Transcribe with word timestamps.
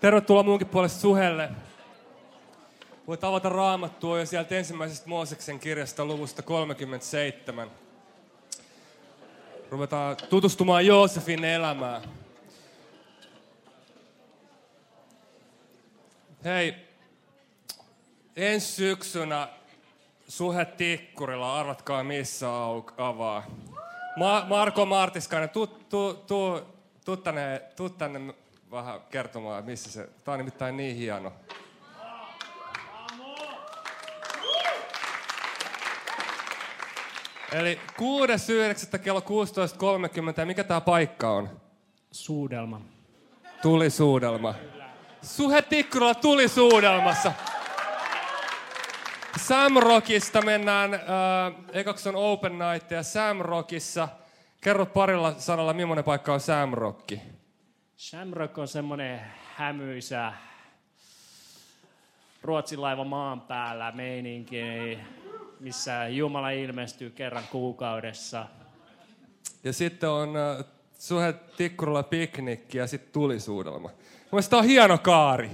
Tervetuloa 0.00 0.42
muunkin 0.42 0.68
puolesta 0.68 1.00
Suhelle. 1.00 1.48
Voit 3.06 3.24
avata 3.24 3.48
raamattua 3.48 4.18
jo 4.18 4.26
sieltä 4.26 4.54
ensimmäisestä 4.54 5.08
Mooseksen 5.08 5.60
kirjasta 5.60 6.04
luvusta 6.04 6.42
37. 6.42 7.70
Ruvetaan 9.70 10.16
tutustumaan 10.30 10.86
Joosefin 10.86 11.44
elämään. 11.44 12.02
Hei, 16.44 16.74
ensi 18.36 18.66
syksynä 18.72 19.48
Suhe 20.28 20.64
Tikkurilla, 20.64 21.60
arvatkaa 21.60 22.04
missä 22.04 22.46
avaa. 22.98 23.46
Ma- 24.16 24.44
Marko 24.48 24.86
Martiskainen, 24.86 25.50
tuu, 25.50 25.66
tuu, 25.66 26.14
tuu, 26.14 26.60
tuu, 27.04 27.16
tänne, 27.16 27.62
tuu 27.76 27.90
tänne 27.90 28.34
vähän 28.70 29.00
kertomaan, 29.10 29.64
missä 29.64 29.92
se... 29.92 30.08
Tämä 30.24 30.32
on 30.32 30.38
nimittäin 30.38 30.76
niin 30.76 30.96
hieno. 30.96 31.32
Eli 37.52 37.80
6.9. 38.92 38.98
kello 38.98 39.20
16.30. 39.20 40.44
Mikä 40.44 40.64
tämä 40.64 40.80
paikka 40.80 41.30
on? 41.30 41.60
Suudelma. 42.12 42.80
Tulisuudelma. 43.62 44.54
Suhe 45.22 45.62
Tikkurilla 45.62 46.14
tulisuudelmassa. 46.14 47.32
Samrockista 49.38 50.42
mennään, 50.42 50.94
äh, 50.94 51.00
ekaksi 51.72 52.08
on 52.08 52.16
Open 52.16 52.52
Night 52.58 52.90
ja 52.90 53.02
Samrockissa. 53.02 54.08
Kerro 54.60 54.86
parilla 54.86 55.34
sanalla, 55.38 55.72
millainen 55.72 56.04
paikka 56.04 56.34
on 56.34 56.40
Samrock? 56.40 57.12
Shamrock 58.00 58.58
on 58.58 58.68
semmoinen 58.68 59.20
hämyisä 59.54 60.32
Ruotsin 62.42 62.82
laiva 62.82 63.04
maan 63.04 63.40
päällä 63.40 63.92
meininki, 63.92 64.98
missä 65.60 66.08
Jumala 66.08 66.50
ilmestyy 66.50 67.10
kerran 67.10 67.44
kuukaudessa. 67.50 68.46
Ja 69.64 69.72
sitten 69.72 70.08
on 70.08 70.36
äh, 70.36 70.64
Suhe 70.98 71.32
Tikkurilla 71.32 72.02
piknikki 72.02 72.78
ja 72.78 72.86
sitten 72.86 73.12
tulisuudelma. 73.12 73.90
Mielestäni 74.32 74.50
tämä 74.50 74.60
on 74.60 74.66
hieno 74.66 74.98
kaari. 74.98 75.50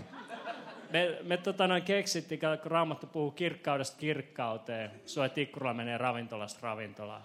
Me, 0.92 1.18
me 1.22 1.36
tota 1.36 1.66
noin 1.66 1.82
keksittiin, 1.82 2.40
kun 2.40 2.70
Raamattu 2.70 3.06
puhuu 3.06 3.30
kirkkaudesta 3.30 3.98
kirkkauteen. 3.98 4.90
Sua 5.06 5.28
Tikkurilla 5.28 5.74
menee 5.74 5.98
ravintolasta 5.98 6.60
ravintolaan. 6.62 7.22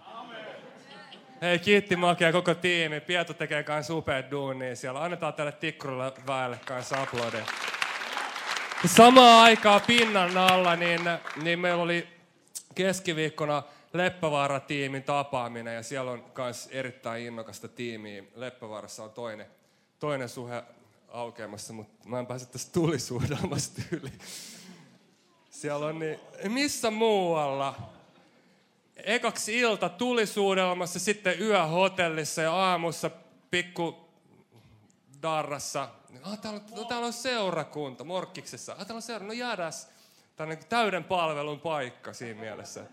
Hei, 1.42 1.58
kiitti 1.58 1.96
Make 1.96 2.24
ja 2.24 2.32
koko 2.32 2.54
tiimi. 2.54 3.00
Pieto 3.00 3.34
tekee 3.34 3.62
kanssa 3.62 3.94
upeat 3.94 4.30
duunia 4.30 4.76
siellä. 4.76 5.02
Annetaan 5.02 5.34
tälle 5.34 5.52
Tikkurilla 5.52 6.12
väelle 6.26 6.60
kanssa 6.66 7.02
aplodeja. 7.02 7.44
Samaan 8.86 9.42
aikaan 9.42 9.80
pinnan 9.86 10.36
alla, 10.36 10.76
niin, 10.76 11.00
niin 11.42 11.58
meillä 11.58 11.82
oli 11.82 12.08
keskiviikkona 12.74 13.62
Leppävaara-tiimin 13.92 15.02
tapaaminen 15.02 15.74
ja 15.74 15.82
siellä 15.82 16.10
on 16.10 16.24
myös 16.38 16.68
erittäin 16.72 17.26
innokasta 17.26 17.68
tiimiä. 17.68 18.22
Leppävaarassa 18.34 19.04
on 19.04 19.10
toinen, 19.10 19.46
toinen 19.98 20.28
suhe 20.28 20.62
aukeamassa, 21.08 21.72
mutta 21.72 22.08
mä 22.08 22.18
en 22.18 22.26
pääse 22.26 22.46
tästä 22.46 22.72
tulisuudelmasta 22.72 23.82
yli. 23.90 24.12
Siellä 25.50 25.86
on 25.86 25.98
niin, 25.98 26.20
missä 26.48 26.90
muualla? 26.90 27.74
Ekaksi 29.04 29.58
ilta 29.58 29.88
tulisuudelmassa, 29.88 30.98
sitten 30.98 31.40
yö 31.40 31.66
hotellissa 31.66 32.42
ja 32.42 32.54
aamussa 32.54 33.10
pikku 33.50 34.08
darrassa. 35.22 35.88
Ah, 36.22 36.38
täällä, 36.38 36.60
on, 36.72 36.86
täällä 36.86 37.06
on 37.06 37.12
seurakunta 37.12 38.04
Morkkiksessa. 38.04 38.72
Ah, 38.72 38.78
täällä 38.78 38.98
on 38.98 39.02
seura. 39.02 39.26
No 39.26 39.32
jäädään. 39.32 39.72
Tämä 40.36 40.50
on 40.50 40.58
täyden 40.68 41.04
palvelun 41.04 41.60
paikka 41.60 42.12
siinä 42.12 42.40
mielessä. 42.40 42.84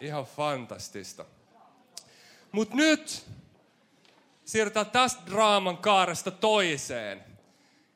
Ihan 0.00 0.24
fantastista. 0.24 1.24
Mutta 2.52 2.76
nyt 2.76 3.26
siirrytään 4.44 4.90
tästä 4.90 5.22
draaman 5.26 5.76
kaaresta 5.78 6.30
toiseen. 6.30 7.24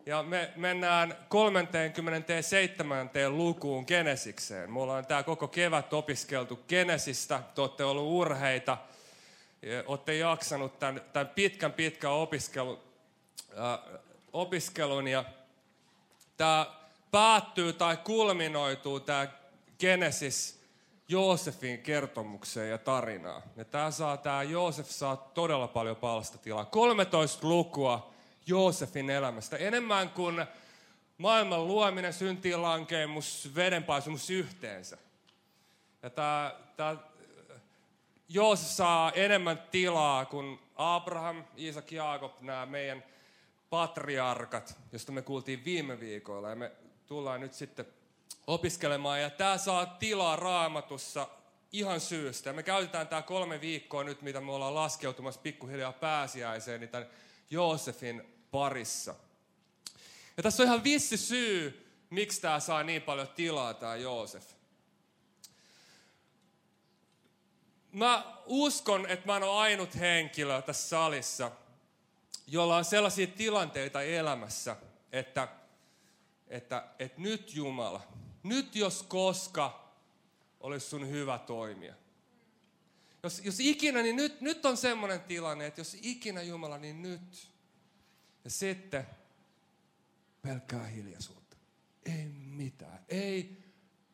Ja 0.06 0.22
me 0.22 0.52
mennään 0.56 1.16
37. 1.28 3.10
lukuun 3.28 3.84
Genesikseen. 3.86 4.72
Me 4.72 4.80
ollaan 4.80 5.06
tämä 5.06 5.22
koko 5.22 5.48
kevät 5.48 5.92
opiskeltu 5.92 6.60
Genesistä. 6.68 7.42
Te 7.54 7.60
olette 7.60 7.84
ollut 7.84 8.06
urheita. 8.06 8.78
Olette 9.86 10.16
jaksanut 10.16 10.78
tämän, 10.78 11.00
tämän 11.12 11.28
pitkän 11.28 11.72
pitkän 11.72 12.10
opiskelun, 12.10 12.78
äh, 13.58 14.00
opiskelun. 14.32 15.08
Ja 15.08 15.24
tämä 16.36 16.66
päättyy 17.10 17.72
tai 17.72 17.96
kulminoituu 17.96 19.00
tämä 19.00 19.26
Genesis 19.78 20.60
Joosefin 21.08 21.78
kertomukseen 21.78 22.70
ja 22.70 22.78
tarinaan. 22.78 23.42
Ja 23.56 23.64
tämä 23.64 23.90
saa, 23.90 24.16
tämä 24.16 24.42
Joosef 24.42 24.88
saa 24.88 25.16
todella 25.16 25.68
paljon 25.68 25.96
palstatilaa. 25.96 26.64
13 26.64 27.48
lukua 27.48 28.10
Joosefin 28.50 29.10
elämästä. 29.10 29.56
Enemmän 29.56 30.10
kuin 30.10 30.46
maailman 31.18 31.66
luominen, 31.66 32.12
syntiin 32.12 32.62
lankeemus, 32.62 33.50
vedenpaisumus 33.54 34.30
yhteensä. 34.30 34.98
Ja 36.02 36.10
tämä, 36.10 36.54
tämä 36.76 36.96
Joosef 38.28 38.68
saa 38.68 39.12
enemmän 39.12 39.62
tilaa 39.70 40.24
kuin 40.24 40.58
Abraham, 40.76 41.44
Iisak, 41.58 41.92
Jaakob, 41.92 42.40
nämä 42.40 42.66
meidän 42.66 43.04
patriarkat, 43.70 44.78
josta 44.92 45.12
me 45.12 45.22
kuultiin 45.22 45.64
viime 45.64 46.00
viikolla. 46.00 46.48
Ja 46.48 46.56
me 46.56 46.72
tullaan 47.06 47.40
nyt 47.40 47.52
sitten 47.52 47.86
opiskelemaan. 48.46 49.20
Ja 49.20 49.30
tämä 49.30 49.58
saa 49.58 49.86
tilaa 49.86 50.36
raamatussa 50.36 51.28
ihan 51.72 52.00
syystä. 52.00 52.50
Ja 52.50 52.54
me 52.54 52.62
käytetään 52.62 53.08
tämä 53.08 53.22
kolme 53.22 53.60
viikkoa 53.60 54.04
nyt, 54.04 54.22
mitä 54.22 54.40
me 54.40 54.52
ollaan 54.52 54.74
laskeutumassa 54.74 55.40
pikkuhiljaa 55.40 55.92
pääsiäiseen, 55.92 56.80
niin 56.80 56.90
tämän 56.90 57.08
Joosefin 57.50 58.39
parissa. 58.50 59.14
Ja 60.36 60.42
tässä 60.42 60.62
on 60.62 60.66
ihan 60.66 60.84
vissi 60.84 61.16
syy, 61.16 61.86
miksi 62.10 62.40
tämä 62.40 62.60
saa 62.60 62.82
niin 62.82 63.02
paljon 63.02 63.28
tilaa, 63.28 63.74
tämä 63.74 63.96
Joosef. 63.96 64.44
Mä 67.92 68.36
uskon, 68.46 69.06
että 69.06 69.26
mä 69.26 69.36
en 69.36 69.42
ole 69.42 69.56
ainut 69.56 69.94
henkilö 69.94 70.62
tässä 70.62 70.88
salissa, 70.88 71.50
jolla 72.46 72.76
on 72.76 72.84
sellaisia 72.84 73.26
tilanteita 73.26 74.02
elämässä, 74.02 74.76
että, 75.12 75.48
että, 76.48 76.88
että 76.98 77.20
nyt 77.20 77.54
Jumala, 77.54 78.02
nyt 78.42 78.76
jos 78.76 79.02
koska 79.02 79.90
olisi 80.60 80.88
sun 80.88 81.08
hyvä 81.08 81.38
toimia. 81.38 81.94
Jos, 83.22 83.40
jos 83.44 83.60
ikinä, 83.60 84.02
niin 84.02 84.16
nyt, 84.16 84.40
nyt 84.40 84.66
on 84.66 84.76
semmoinen 84.76 85.20
tilanne, 85.20 85.66
että 85.66 85.80
jos 85.80 85.96
ikinä 86.02 86.42
Jumala, 86.42 86.78
niin 86.78 87.02
nyt. 87.02 87.49
Ja 88.44 88.50
sitten 88.50 89.06
pelkkää 90.42 90.84
hiljaisuutta. 90.84 91.56
Ei 92.06 92.24
mitään. 92.34 93.04
Ei 93.08 93.64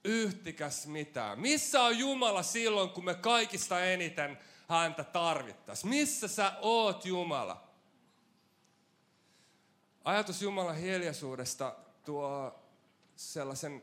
yhtikäs 0.05 0.87
mitään. 0.87 1.41
Missä 1.41 1.83
on 1.83 1.99
Jumala 1.99 2.43
silloin, 2.43 2.91
kun 2.91 3.05
me 3.05 3.15
kaikista 3.15 3.85
eniten 3.85 4.39
häntä 4.69 5.05
tarvittaisiin? 5.05 5.91
Missä 5.91 6.29
sä 6.29 6.53
oot 6.61 7.05
Jumala? 7.05 7.67
Ajatus 10.05 10.43
Jumalan 10.43 10.77
hiljaisuudesta 10.77 11.77
tuo 12.05 12.59
sellaisen 13.17 13.83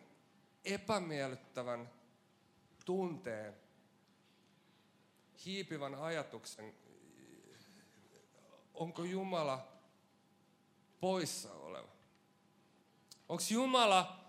epämiellyttävän 0.65 1.89
tunteen, 2.85 3.53
hiipivän 5.45 5.95
ajatuksen. 5.95 6.73
Onko 8.73 9.03
Jumala 9.03 9.72
poissa 11.03 11.53
oleva? 11.53 11.87
Onko 13.29 13.43
Jumala 13.49 14.19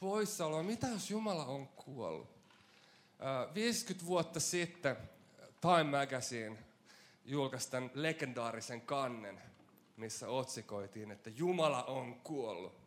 poissa 0.00 0.46
oleva? 0.46 0.62
Mitä 0.62 0.86
jos 0.86 1.10
Jumala 1.10 1.44
on 1.44 1.68
kuollut? 1.68 2.28
50 3.54 4.06
vuotta 4.06 4.40
sitten 4.40 4.96
Time 5.60 5.84
Magazine 5.84 6.58
julkaisi 7.24 7.70
tämän 7.70 7.90
legendaarisen 7.94 8.80
kannen, 8.80 9.42
missä 9.96 10.28
otsikoitiin, 10.28 11.10
että 11.10 11.30
Jumala 11.30 11.84
on 11.84 12.14
kuollut. 12.14 12.80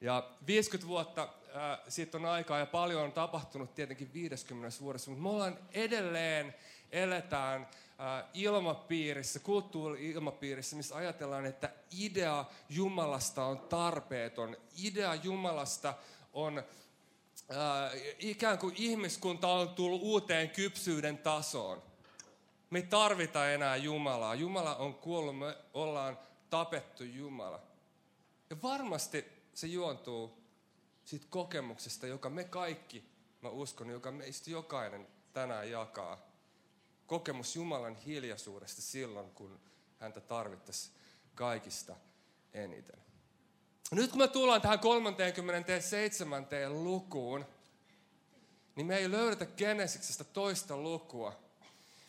Ja 0.00 0.30
50 0.46 0.88
vuotta 0.88 1.22
äh, 1.22 1.78
siitä 1.88 2.18
on 2.18 2.24
aikaa 2.24 2.58
ja 2.58 2.66
paljon 2.66 3.02
on 3.02 3.12
tapahtunut 3.12 3.74
tietenkin 3.74 4.12
50 4.12 4.80
vuodessa, 4.80 5.10
mutta 5.10 5.22
me 5.22 5.28
ollaan 5.28 5.58
edelleen, 5.72 6.54
eletään 6.92 7.62
äh, 7.62 8.24
ilmapiirissä, 8.34 9.38
kulttuuri-ilmapiirissä, 9.38 10.76
missä 10.76 10.96
ajatellaan, 10.96 11.46
että 11.46 11.70
idea 11.98 12.44
Jumalasta 12.68 13.44
on 13.44 13.58
tarpeeton. 13.58 14.56
Idea 14.82 15.14
Jumalasta 15.14 15.94
on 16.32 16.58
äh, 16.58 17.92
ikään 18.18 18.58
kuin 18.58 18.74
ihmiskunta 18.78 19.48
on 19.48 19.68
tullut 19.68 20.02
uuteen 20.02 20.50
kypsyyden 20.50 21.18
tasoon. 21.18 21.82
Me 22.70 22.78
ei 22.78 22.86
tarvita 22.86 23.50
enää 23.50 23.76
Jumalaa. 23.76 24.34
Jumala 24.34 24.76
on 24.76 24.94
kuollut, 24.94 25.38
me 25.38 25.56
ollaan 25.74 26.18
tapettu 26.50 27.04
Jumala. 27.04 27.60
Ja 28.50 28.56
varmasti 28.62 29.24
se 29.54 29.66
juontuu 29.66 30.42
siitä 31.04 31.26
kokemuksesta, 31.30 32.06
joka 32.06 32.30
me 32.30 32.44
kaikki, 32.44 33.04
mä 33.42 33.48
uskon, 33.48 33.90
joka 33.90 34.10
meistä 34.10 34.50
jokainen 34.50 35.06
tänään 35.32 35.70
jakaa. 35.70 36.31
Kokemus 37.12 37.56
Jumalan 37.56 37.96
hiljaisuudesta 37.96 38.82
silloin, 38.82 39.30
kun 39.30 39.60
häntä 39.98 40.20
tarvittaisiin 40.20 40.94
kaikista 41.34 41.96
eniten. 42.52 43.00
Nyt 43.90 44.10
kun 44.10 44.18
me 44.18 44.28
tullaan 44.28 44.60
tähän 44.60 44.78
37. 44.78 46.46
lukuun, 46.68 47.46
niin 48.76 48.86
me 48.86 48.96
ei 48.96 49.10
löydetä 49.10 49.46
Genesiksestä 49.46 50.24
toista 50.24 50.76
lukua, 50.76 51.40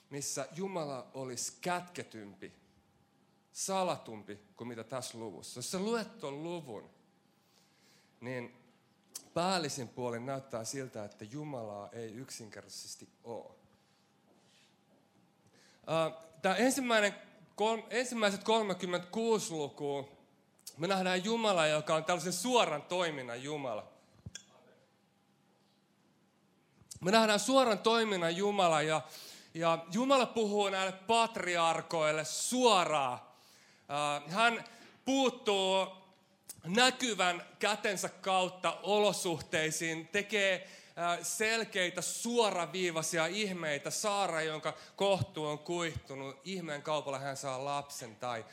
missä 0.09 0.47
Jumala 0.55 1.11
olisi 1.13 1.53
kätketympi, 1.61 2.53
salatumpi 3.51 4.39
kuin 4.57 4.67
mitä 4.67 4.83
tässä 4.83 5.17
luvussa. 5.17 5.57
Jos 5.57 5.71
sä 5.71 5.79
luet 5.79 6.19
tuon 6.19 6.43
luvun, 6.43 6.89
niin 8.21 8.57
päällisin 9.33 9.89
puolin 9.89 10.25
näyttää 10.25 10.65
siltä, 10.65 11.05
että 11.05 11.25
Jumalaa 11.25 11.89
ei 11.89 12.13
yksinkertaisesti 12.13 13.09
ole. 13.23 13.62
Tämä 16.41 16.55
ensimmäinen, 16.55 17.15
ensimmäiset 17.89 18.43
36 18.43 19.53
lukua, 19.53 20.09
me 20.77 20.87
nähdään 20.87 21.25
Jumala, 21.25 21.67
joka 21.67 21.95
on 21.95 22.05
tällaisen 22.05 22.33
suoran 22.33 22.81
toiminnan 22.81 23.43
Jumala. 23.43 23.87
Me 27.01 27.11
nähdään 27.11 27.39
suoran 27.39 27.79
toiminnan 27.79 28.35
Jumala 28.35 28.81
ja, 28.81 29.01
ja 29.53 29.85
Jumala 29.91 30.25
puhuu 30.25 30.69
näille 30.69 30.91
patriarkoille 30.91 32.25
suoraan. 32.25 33.19
Hän 34.27 34.63
puuttuu 35.05 35.87
näkyvän 36.63 37.43
kätensä 37.59 38.09
kautta 38.09 38.77
olosuhteisiin, 38.83 40.07
tekee 40.07 40.67
selkeitä 41.21 42.01
suoraviivaisia 42.01 43.25
ihmeitä. 43.25 43.89
Saara, 43.89 44.41
jonka 44.41 44.73
kohtu 44.95 45.45
on 45.45 45.59
kuihtunut, 45.59 46.41
ihmeen 46.43 46.81
kaupalla 46.81 47.19
hän 47.19 47.37
saa 47.37 47.65
lapsen 47.65 48.15
tai 48.15 48.45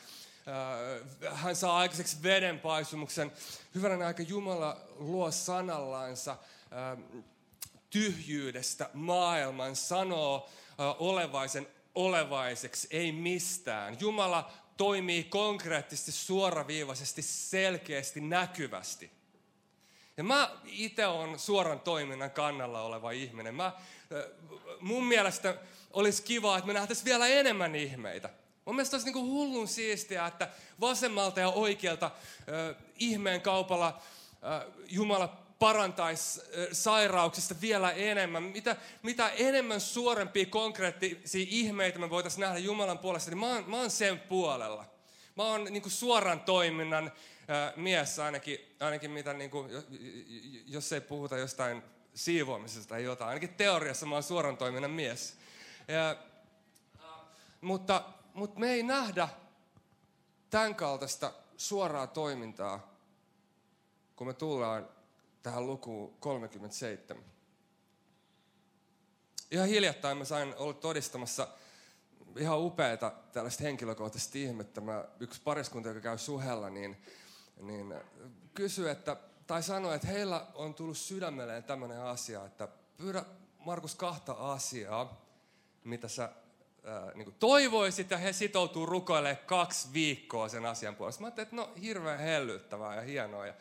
hän 1.33 1.57
saa 1.57 1.79
aikaiseksi 1.79 2.23
vedenpaisumuksen. 2.23 3.33
Hyvänä 3.75 4.07
aika 4.07 4.23
Jumala 4.23 4.81
luo 4.97 5.31
sanallansa 5.31 6.37
tyhjyydestä 7.91 8.91
maailman, 8.93 9.77
sanoo 9.77 10.49
olevaisen 10.99 11.69
olevaiseksi, 11.95 12.89
ei 12.91 13.13
mistään. 13.13 13.97
Jumala 14.01 14.51
toimii 14.77 15.25
konkreettisesti, 15.25 16.13
suoraviivaisesti, 16.13 17.23
selkeästi, 17.23 18.21
näkyvästi. 18.21 19.20
Ja 20.21 20.25
mä 20.25 20.51
itse 20.65 21.07
on 21.07 21.39
suoran 21.39 21.81
toiminnan 21.81 22.31
kannalla 22.31 22.83
oleva 22.83 23.11
ihminen. 23.11 23.55
Mä, 23.55 23.73
mun 24.81 25.05
mielestä 25.05 25.55
olisi 25.91 26.23
kiva, 26.23 26.59
että 26.59 26.67
me 26.67 26.73
nähtäisiin 26.73 27.05
vielä 27.05 27.29
enemmän 27.29 27.77
ihmeitä. 27.77 28.31
Mun 28.65 28.75
mielestä 28.77 28.97
olisi 28.97 29.13
niin 29.13 29.25
hullun 29.25 29.69
siistiä, 29.69 30.27
että 30.27 30.49
vasemmalta 30.81 31.41
ja 31.41 31.49
oikealta 31.49 32.07
äh, 32.07 32.77
ihmeen 32.99 33.41
kaupalla 33.41 33.87
äh, 33.87 34.73
Jumala 34.89 35.37
parantaisi 35.59 36.41
sairauksista 36.73 37.55
vielä 37.61 37.91
enemmän. 37.91 38.43
Mitä, 38.43 38.77
mitä 39.03 39.29
enemmän 39.29 39.81
suorempia 39.81 40.47
konkreettisia 40.47 41.47
ihmeitä 41.49 41.99
me 41.99 42.11
voitaisiin 42.11 42.41
nähdä 42.41 42.59
Jumalan 42.59 42.99
puolesta, 42.99 43.31
niin 43.31 43.39
mä 43.39 43.55
oon, 43.55 43.65
mä 43.67 43.77
oon 43.77 43.91
sen 43.91 44.21
puolella. 44.21 44.85
Mä 45.37 45.43
oon 45.43 45.65
niin 45.65 45.91
suoran 45.91 46.41
toiminnan 46.41 47.13
mies 47.77 48.19
ainakin, 48.19 48.77
ainakin 48.81 49.11
mitä, 49.11 49.33
niin 49.33 49.51
kuin, 49.51 49.71
jos 50.67 50.93
ei 50.93 51.01
puhuta 51.01 51.39
jostain 51.39 51.83
siivoamisesta 52.15 52.89
tai 52.89 53.05
jotain. 53.05 53.29
Ainakin 53.29 53.55
teoriassa 53.55 54.07
mä 54.07 54.15
oon 54.15 54.23
suoran 54.23 54.57
toiminnan 54.57 54.91
mies. 54.91 55.37
Ja, 55.89 56.17
mutta, 57.61 58.05
mutta 58.35 58.61
me 58.61 58.71
ei 58.73 58.83
nähdä 58.83 59.29
tämän 60.51 60.75
kaltaista 60.75 61.33
suoraa 61.57 62.07
toimintaa, 62.07 62.95
kun 64.17 64.27
me 64.27 64.35
tullaan 64.35 64.89
tähän 65.43 65.67
lukuun 65.67 66.15
37. 66.21 67.25
Ihan 69.51 69.69
hiljattain 69.69 70.19
mä 70.19 70.25
sain 70.25 70.55
olla 70.57 70.73
todistamassa 70.73 71.49
ihan 72.37 72.61
upeita 72.61 73.13
tällaista 73.33 73.63
henkilökohtaista 73.63 74.39
ihmettä. 74.39 74.81
Mä, 74.81 75.05
yksi 75.21 75.41
pariskunta, 75.45 75.89
joka 75.89 76.01
käy 76.01 76.19
suhella, 76.19 76.71
niin, 76.71 76.97
niin 77.61 77.95
kysyi, 78.55 78.91
että, 78.91 79.17
tai 79.47 79.63
sanoi, 79.63 79.95
että 79.95 80.07
heillä 80.07 80.47
on 80.55 80.75
tullut 80.75 80.97
sydämelleen 80.97 81.65
tämmöinen 81.65 82.01
asia, 82.01 82.45
että 82.45 82.69
pyydä 82.97 83.25
Markus 83.59 83.95
kahta 83.95 84.33
asiaa, 84.33 85.21
mitä 85.85 86.09
sä 86.09 86.23
ää, 86.85 87.13
niin 87.15 87.35
toivoisit, 87.39 88.11
ja 88.11 88.19
he 88.19 88.33
sitoutuu 88.33 88.87
rukoilemaan 88.87 89.47
kaksi 89.47 89.89
viikkoa 89.93 90.49
sen 90.49 90.67
asian 90.67 90.97
puolesta. 90.97 91.21
Mä 91.21 91.27
ajattelin, 91.27 91.47
että 91.47 91.57
no 91.57 91.71
hirveän 91.83 92.19
hellyttävää 92.19 92.95
ja 92.95 93.03
hienoa. 93.03 93.47
Ja 93.47 93.55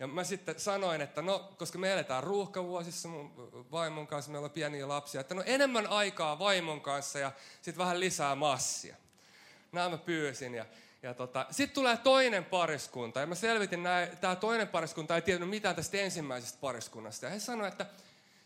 ja 0.00 0.06
mä 0.06 0.24
sitten 0.24 0.60
sanoin, 0.60 1.00
että 1.00 1.22
no, 1.22 1.52
koska 1.58 1.78
me 1.78 1.92
eletään 1.92 2.24
ruuhkavuosissa 2.24 3.08
mun 3.08 3.32
vaimon 3.72 4.06
kanssa, 4.06 4.30
meillä 4.30 4.44
on 4.44 4.50
pieniä 4.50 4.88
lapsia, 4.88 5.20
että 5.20 5.34
no 5.34 5.42
enemmän 5.46 5.86
aikaa 5.86 6.38
vaimon 6.38 6.80
kanssa 6.80 7.18
ja 7.18 7.32
sitten 7.62 7.78
vähän 7.78 8.00
lisää 8.00 8.34
massia. 8.34 8.96
Nämä 9.72 9.88
mä 9.88 9.98
pyysin 9.98 10.54
ja, 10.54 10.66
ja 11.06 11.14
tota, 11.14 11.46
sitten 11.50 11.74
tulee 11.74 11.96
toinen 11.96 12.44
pariskunta 12.44 13.20
ja 13.20 13.26
mä 13.26 13.34
selvitin, 13.34 13.88
tämä 14.20 14.36
toinen 14.36 14.68
pariskunta 14.68 15.14
ei 15.14 15.22
tiennyt 15.22 15.48
mitään 15.48 15.76
tästä 15.76 15.96
ensimmäisestä 15.96 16.58
pariskunnasta. 16.60 17.26
Ja 17.26 17.30
he 17.30 17.40
sanoivat, 17.40 17.72
että 17.72 17.86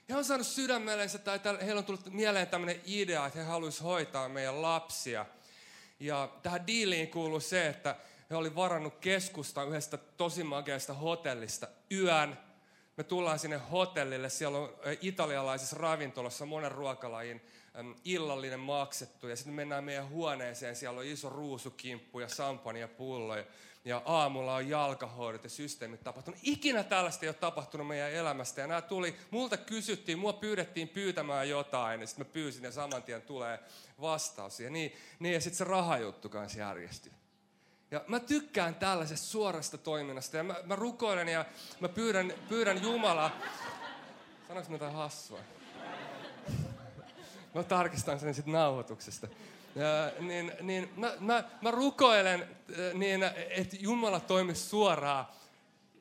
he 0.09 0.17
on 0.17 0.25
saanut 0.25 0.47
sydämellensä 0.47 1.19
tai 1.19 1.41
heillä 1.63 1.79
on 1.79 1.85
tullut 1.85 2.13
mieleen 2.13 2.49
tämmöinen 2.49 2.81
idea, 2.87 3.27
että 3.27 3.39
he 3.39 3.45
haluaisivat 3.45 3.85
hoitaa 3.85 4.29
meidän 4.29 4.63
lapsia. 4.63 5.27
Ja 6.01 6.29
tähän 6.43 6.67
diiliin 6.67 7.09
kuuluu 7.09 7.41
se, 7.41 7.67
että 7.67 7.97
he 8.31 8.37
oli 8.37 8.55
varannut 8.55 8.99
keskusta 9.01 9.65
yhdestä 9.65 9.97
tosi 9.97 10.45
makeasta 10.45 10.95
hotellista 10.95 11.69
yön. 11.93 12.39
Me 12.97 13.05
tullaan 13.05 13.39
sinne 13.39 13.61
hotellille, 13.71 14.29
siellä 14.29 14.59
on 14.59 14.73
italialaisessa 15.01 15.77
ravintolassa 15.77 16.47
monen 16.47 16.73
ruokalajin 16.73 17.41
illallinen 18.05 18.61
maksettu. 18.61 19.29
Ja 19.29 19.37
sitten 19.37 19.55
mennään 19.55 19.85
meidän 19.85 20.09
huoneeseen, 20.09 20.77
siellä 20.77 21.01
on 21.01 21.07
iso 21.07 21.29
ruusukimppu 21.29 22.21
ja 22.21 22.29
sampania 22.29 22.89
pullo. 22.89 23.37
Ja, 23.37 23.45
ja 23.85 24.03
aamulla 24.05 24.55
on 24.55 24.69
jalkahoidot 24.69 25.45
ja 25.45 25.51
systeemit 25.51 26.05
tapahtunut. 26.05 26.41
Ikinä 26.43 26.85
tällaista 26.85 27.27
ei 27.27 27.29
ole 27.29 27.35
tapahtunut 27.35 27.87
meidän 27.87 28.13
elämästä. 28.13 28.61
Ja 28.61 28.67
nämä 28.67 28.83
tuli, 28.83 29.15
multa 29.31 29.57
kysyttiin, 29.57 30.19
mua 30.19 30.33
pyydettiin 30.33 30.89
pyytämään 30.89 31.49
jotain. 31.49 32.01
Ja 32.01 32.07
sitten 32.07 32.27
mä 32.27 32.33
pyysin 32.33 32.65
ja 32.65 32.73
saman 32.73 33.03
tien 33.03 33.23
tulee 33.23 33.59
vastaus. 34.01 34.61
Ja 34.61 34.71
niin, 34.71 34.93
niin 35.19 35.35
ja 35.35 35.41
sitten 35.41 35.59
se 35.59 35.65
rahajuttu 35.65 36.29
kanssa 36.29 36.59
järjestyi. 36.59 37.13
Ja 37.91 38.05
mä 38.07 38.21
tykkään 38.21 38.75
tällaisesta 38.75 39.27
suorasta 39.27 39.79
toiminnasta 39.79 40.37
ja 40.37 40.43
mä, 40.43 40.55
mä 40.65 40.77
rukoilen 40.77 41.29
ja 41.29 41.45
mä 41.81 41.89
pyydän, 41.89 42.33
pyydän 42.49 42.83
Jumalaa. 42.83 43.31
Sanoinko 44.49 44.71
mä 44.71 44.75
jotain 44.75 44.95
hassua? 44.95 45.41
Mä 47.55 47.63
tarkistan 47.63 48.21
sen 48.21 48.35
sitten 48.35 48.53
nauhoituksesta. 48.53 49.29
Ja, 49.75 50.23
niin, 50.23 50.53
niin 50.61 50.91
mä, 50.97 51.13
mä, 51.21 51.45
mä 51.63 51.71
rukoilen, 51.71 52.57
niin, 52.95 53.23
että 53.51 53.77
Jumala 53.81 54.21
toimisi 54.21 54.69
suoraan 54.69 55.27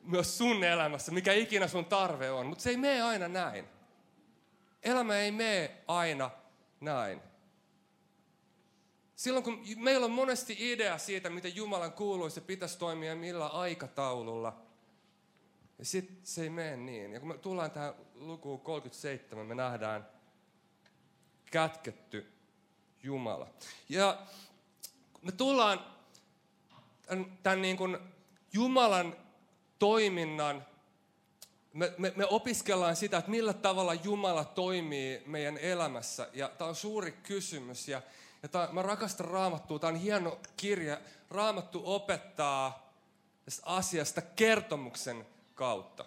myös 0.04 0.38
sun 0.38 0.64
elämässä, 0.64 1.12
mikä 1.12 1.34
ikinä 1.34 1.68
sun 1.68 1.86
tarve 1.86 2.32
on. 2.32 2.46
Mutta 2.46 2.62
se 2.62 2.70
ei 2.70 2.78
mene 2.78 3.02
aina 3.02 3.28
näin. 3.28 3.66
Elämä 4.84 5.18
ei 5.18 5.32
mene 5.32 5.72
aina 5.88 6.32
näin. 6.82 7.22
Silloin 9.16 9.44
kun 9.44 9.64
meillä 9.78 10.06
on 10.06 10.12
monesti 10.12 10.56
idea 10.60 10.98
siitä, 10.98 11.30
miten 11.30 11.56
Jumalan 11.56 11.94
kuuluisi 11.94 12.42
pitäisi 12.42 12.80
toimia 12.80 13.16
millä 13.16 13.48
aikataululla, 13.48 14.62
ja 15.80 15.86
sitten 15.86 16.18
se 16.24 16.44
ei 16.44 16.50
mene 16.50 16.78
niin. 16.78 17.14
Ja 17.14 17.20
kun 17.20 17.30
me 17.30 17.38
tullaan 17.38 17.72
tähän 17.72 17.94
lukuun 18.16 18.60
37, 18.60 19.46
me 19.46 19.56
nähdään 19.56 20.08
kätketty 21.52 22.32
Jumala. 23.04 23.48
Ja 23.90 24.18
me 25.22 25.32
tullaan 25.32 25.86
tämän, 27.08 27.38
tämän 27.44 27.62
niin 27.62 27.78
kuin 27.78 27.98
Jumalan 28.54 29.16
toiminnan, 29.80 30.66
me, 31.74 31.94
me, 31.98 32.14
me 32.16 32.26
opiskellaan 32.26 32.96
sitä, 32.96 33.18
että 33.18 33.32
millä 33.32 33.54
tavalla 33.54 33.94
Jumala 33.94 34.46
toimii 34.46 35.24
meidän 35.26 35.58
elämässä. 35.58 36.30
Ja 36.34 36.50
tämä 36.50 36.70
on 36.70 36.76
suuri 36.76 37.12
kysymys. 37.12 37.88
Ja, 37.88 38.02
ja 38.44 38.50
tää, 38.50 38.70
mä 38.72 38.82
rakastan 38.82 39.28
Raamattua, 39.28 39.80
tämä 39.80 39.94
on 39.94 40.00
hieno 40.00 40.40
kirja. 40.58 40.98
Raamattu 41.30 41.82
opettaa 41.86 42.94
tästä 43.46 43.62
asiasta 43.66 44.22
kertomuksen 44.22 45.28
kautta. 45.56 46.06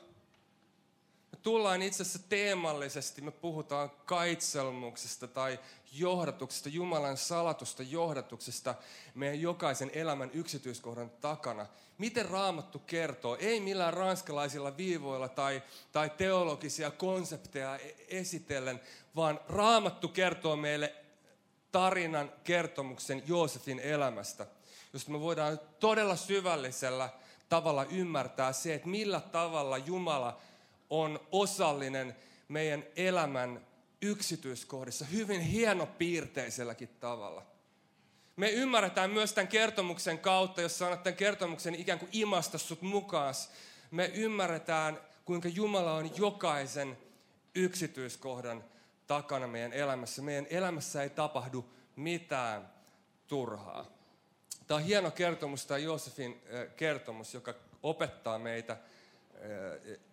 Tullaan 1.42 1.82
itse 1.82 2.02
asiassa 2.02 2.28
teemallisesti, 2.28 3.20
me 3.20 3.30
puhutaan 3.30 3.90
kaitselmuksesta 3.90 5.28
tai 5.28 5.58
johdatuksesta, 5.92 6.68
Jumalan 6.68 7.16
salatusta 7.16 7.82
johdatuksesta 7.82 8.74
meidän 9.14 9.40
jokaisen 9.40 9.90
elämän 9.94 10.30
yksityiskohdan 10.34 11.10
takana. 11.10 11.66
Miten 11.98 12.26
Raamattu 12.26 12.78
kertoo? 12.78 13.36
Ei 13.40 13.60
millään 13.60 13.94
ranskalaisilla 13.94 14.76
viivoilla 14.76 15.28
tai, 15.28 15.62
tai 15.92 16.10
teologisia 16.10 16.90
konsepteja 16.90 17.76
e- 17.76 17.94
esitellen, 18.08 18.80
vaan 19.16 19.40
Raamattu 19.48 20.08
kertoo 20.08 20.56
meille 20.56 20.94
tarinan 21.72 22.32
kertomuksen 22.44 23.22
Joosefin 23.26 23.80
elämästä, 23.80 24.46
josta 24.92 25.10
me 25.10 25.20
voidaan 25.20 25.60
todella 25.80 26.16
syvällisellä 26.16 27.08
tavalla 27.48 27.84
ymmärtää 27.84 28.52
se, 28.52 28.74
että 28.74 28.88
millä 28.88 29.20
tavalla 29.20 29.78
Jumala 29.78 30.40
on 30.92 31.20
osallinen 31.30 32.16
meidän 32.48 32.84
elämän 32.96 33.66
yksityiskohdissa 34.02 35.04
hyvin 35.04 35.40
hienopiirteiselläkin 35.40 36.88
tavalla. 37.00 37.46
Me 38.36 38.50
ymmärretään 38.50 39.10
myös 39.10 39.32
tämän 39.32 39.48
kertomuksen 39.48 40.18
kautta, 40.18 40.60
jos 40.60 40.78
sanot 40.78 41.02
tämän 41.02 41.16
kertomuksen 41.16 41.74
ikään 41.74 41.98
kuin 41.98 42.08
imasta 42.12 42.58
sut 42.58 42.82
mukaan. 42.82 43.34
Me 43.90 44.06
ymmärretään, 44.14 45.00
kuinka 45.24 45.48
Jumala 45.48 45.94
on 45.94 46.16
jokaisen 46.16 46.98
yksityiskohdan 47.54 48.64
takana 49.06 49.46
meidän 49.46 49.72
elämässä. 49.72 50.22
Meidän 50.22 50.46
elämässä 50.50 51.02
ei 51.02 51.10
tapahdu 51.10 51.64
mitään 51.96 52.68
turhaa. 53.28 53.86
Tämä 54.66 54.78
on 54.78 54.84
hieno 54.84 55.10
kertomus, 55.10 55.66
tämä 55.66 55.78
Joosefin 55.78 56.42
kertomus, 56.76 57.34
joka 57.34 57.54
opettaa 57.82 58.38
meitä 58.38 58.76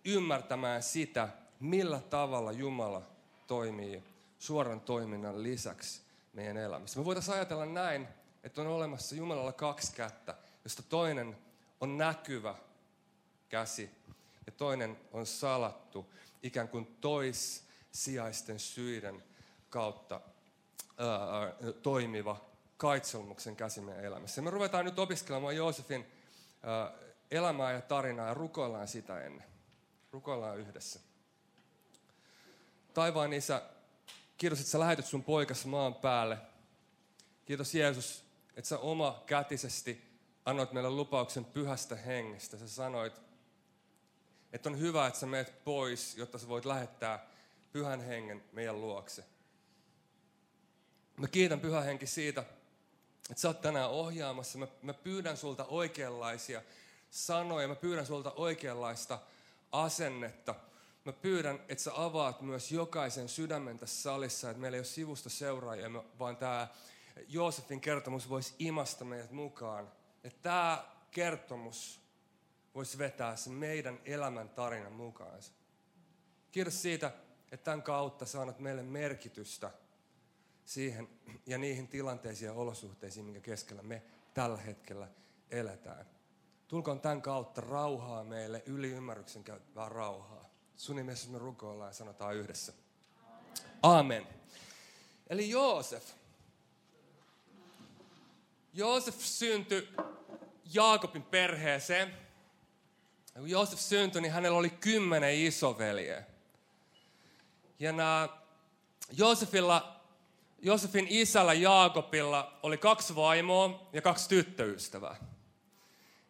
ymmärtämään 0.04 0.82
sitä, 0.82 1.28
millä 1.60 2.00
tavalla 2.00 2.52
Jumala 2.52 3.02
toimii 3.46 4.02
suoran 4.38 4.80
toiminnan 4.80 5.42
lisäksi 5.42 6.02
meidän 6.32 6.56
elämässä. 6.56 6.98
Me 6.98 7.04
voitaisiin 7.04 7.34
ajatella 7.34 7.66
näin, 7.66 8.08
että 8.44 8.60
on 8.60 8.66
olemassa 8.66 9.14
Jumalalla 9.14 9.52
kaksi 9.52 9.92
kättä, 9.92 10.34
josta 10.64 10.82
toinen 10.82 11.36
on 11.80 11.98
näkyvä 11.98 12.54
käsi 13.48 13.90
ja 14.46 14.52
toinen 14.52 15.00
on 15.12 15.26
salattu, 15.26 16.12
ikään 16.42 16.68
kuin 16.68 16.96
toissijaisten 17.00 18.58
syiden 18.58 19.24
kautta 19.70 20.20
ää, 20.98 21.72
toimiva 21.82 22.44
kaitselmuksen 22.76 23.56
käsi 23.56 23.80
meidän 23.80 24.04
elämässä. 24.04 24.38
Ja 24.38 24.42
me 24.42 24.50
ruvetaan 24.50 24.84
nyt 24.84 24.98
opiskelemaan 24.98 25.56
Joosefin 25.56 26.06
ää, 26.62 26.92
elämää 27.30 27.72
ja 27.72 27.80
tarinaa 27.80 28.28
ja 28.28 28.34
rukoillaan 28.34 28.88
sitä 28.88 29.20
ennen. 29.20 29.46
Rukoillaan 30.12 30.58
yhdessä. 30.58 31.00
Taivaan 32.94 33.32
isä, 33.32 33.62
kiitos, 34.36 34.58
että 34.58 34.70
sä 34.70 34.80
lähetyt 34.80 35.06
sun 35.06 35.24
poikas 35.24 35.66
maan 35.66 35.94
päälle. 35.94 36.38
Kiitos 37.44 37.74
Jeesus, 37.74 38.24
että 38.56 38.68
sä 38.68 38.78
oma 38.78 39.22
kätisesti 39.26 40.10
annoit 40.44 40.72
meille 40.72 40.90
lupauksen 40.90 41.44
pyhästä 41.44 41.96
hengestä. 41.96 42.56
Sä 42.56 42.68
sanoit, 42.68 43.20
että 44.52 44.68
on 44.68 44.78
hyvä, 44.78 45.06
että 45.06 45.20
sä 45.20 45.26
meet 45.26 45.64
pois, 45.64 46.16
jotta 46.16 46.38
sä 46.38 46.48
voit 46.48 46.64
lähettää 46.64 47.26
pyhän 47.72 48.00
hengen 48.00 48.44
meidän 48.52 48.80
luokse. 48.80 49.24
Mä 51.16 51.28
kiitän 51.28 51.60
pyhä 51.60 51.80
henki 51.80 52.06
siitä, 52.06 52.40
että 53.30 53.40
sä 53.40 53.48
oot 53.48 53.60
tänään 53.60 53.90
ohjaamassa. 53.90 54.58
Mä, 54.58 54.66
mä 54.82 54.94
pyydän 54.94 55.36
sulta 55.36 55.64
oikeanlaisia 55.64 56.62
sanoja, 57.10 57.68
mä 57.68 57.74
pyydän 57.74 58.06
sulta 58.06 58.32
oikeanlaista 58.32 59.18
asennetta– 59.72 60.54
Mä 61.04 61.12
pyydän, 61.12 61.58
että 61.68 61.84
sä 61.84 61.90
avaat 61.94 62.40
myös 62.40 62.72
jokaisen 62.72 63.28
sydämen 63.28 63.78
tässä 63.78 64.02
salissa, 64.02 64.50
että 64.50 64.60
meillä 64.60 64.76
ei 64.76 64.80
ole 64.80 64.84
sivusta 64.84 65.30
seuraajia, 65.30 65.90
vaan 66.18 66.36
tämä 66.36 66.68
Joosefin 67.28 67.80
kertomus 67.80 68.28
voisi 68.28 68.54
imasta 68.58 69.04
meidät 69.04 69.30
mukaan. 69.30 69.92
Että 70.24 70.42
tämä 70.42 70.84
kertomus 71.10 72.00
voisi 72.74 72.98
vetää 72.98 73.36
sen 73.36 73.52
meidän 73.52 73.98
elämän 74.04 74.48
tarinan 74.48 74.92
mukaansa. 74.92 75.52
Kiitos 76.52 76.82
siitä, 76.82 77.12
että 77.52 77.64
tämän 77.64 77.82
kautta 77.82 78.26
saanut 78.26 78.58
meille 78.58 78.82
merkitystä 78.82 79.70
siihen 80.64 81.08
ja 81.46 81.58
niihin 81.58 81.88
tilanteisiin 81.88 82.46
ja 82.46 82.52
olosuhteisiin, 82.52 83.26
minkä 83.26 83.40
keskellä 83.40 83.82
me 83.82 84.02
tällä 84.34 84.58
hetkellä 84.58 85.08
eletään. 85.50 86.06
Tulkoon 86.70 87.00
tämän 87.00 87.22
kautta 87.22 87.60
rauhaa 87.60 88.24
meille, 88.24 88.62
yli 88.66 88.90
ymmärryksen 88.90 89.44
käyttävää 89.44 89.88
rauhaa. 89.88 90.44
Sun 90.76 90.96
nimessä 90.96 91.30
me 91.30 91.38
rukoillaan 91.38 91.88
ja 91.88 91.94
sanotaan 91.94 92.36
yhdessä. 92.36 92.72
Amen. 93.82 94.26
Eli 95.30 95.50
Joosef. 95.50 96.04
Joosef 98.74 99.20
syntyi 99.20 99.88
Jaakobin 100.74 101.22
perheeseen. 101.22 102.08
Ja 103.34 103.40
kun 103.40 103.50
Joosef 103.50 103.78
syntyi, 103.78 104.22
niin 104.22 104.32
hänellä 104.32 104.58
oli 104.58 104.70
kymmenen 104.70 105.34
isoveliä. 105.34 106.24
Ja 107.78 107.92
nämä 107.92 108.28
Joosefilla, 109.12 110.00
Joosefin 110.62 111.06
isällä 111.08 111.52
Jaakobilla 111.52 112.58
oli 112.62 112.78
kaksi 112.78 113.14
vaimoa 113.16 113.88
ja 113.92 114.02
kaksi 114.02 114.28
tyttöystävää. 114.28 115.39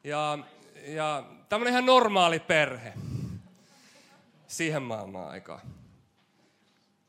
Ja, 0.04 0.38
ja 0.86 1.24
tämmöinen 1.48 1.72
ihan 1.72 1.86
normaali 1.86 2.38
perhe 2.40 2.92
siihen 4.46 4.82
maailman 4.82 5.28
aikaan. 5.28 5.60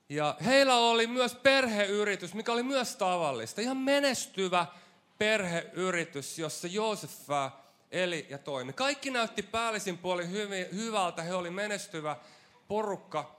Ja 0.10 0.36
heillä 0.45 0.75
oli 0.75 1.07
myös 1.07 1.36
perheyritys, 1.36 2.33
mikä 2.33 2.51
oli 2.51 2.63
myös 2.63 2.95
tavallista. 2.95 3.62
Ihan 3.62 3.77
menestyvä 3.77 4.65
perheyritys, 5.17 6.39
jossa 6.39 6.67
Jooseffa 6.67 7.51
eli 7.91 8.27
ja 8.29 8.38
toimi. 8.38 8.74
Kaikki 8.74 9.12
näytti 9.12 9.43
päällisin 9.43 9.98
puolin 9.98 10.31
hyvältä, 10.75 11.24
he 11.24 11.33
oli 11.33 11.50
menestyvä 11.50 12.15
porukka. 12.67 13.36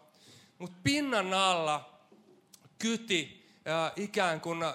Mutta 0.59 0.77
pinnan 0.83 1.35
alla 1.35 1.99
kyti 2.79 3.47
äh, 3.69 3.93
ikään 3.97 4.41
kuin 4.41 4.63
äh, 4.63 4.73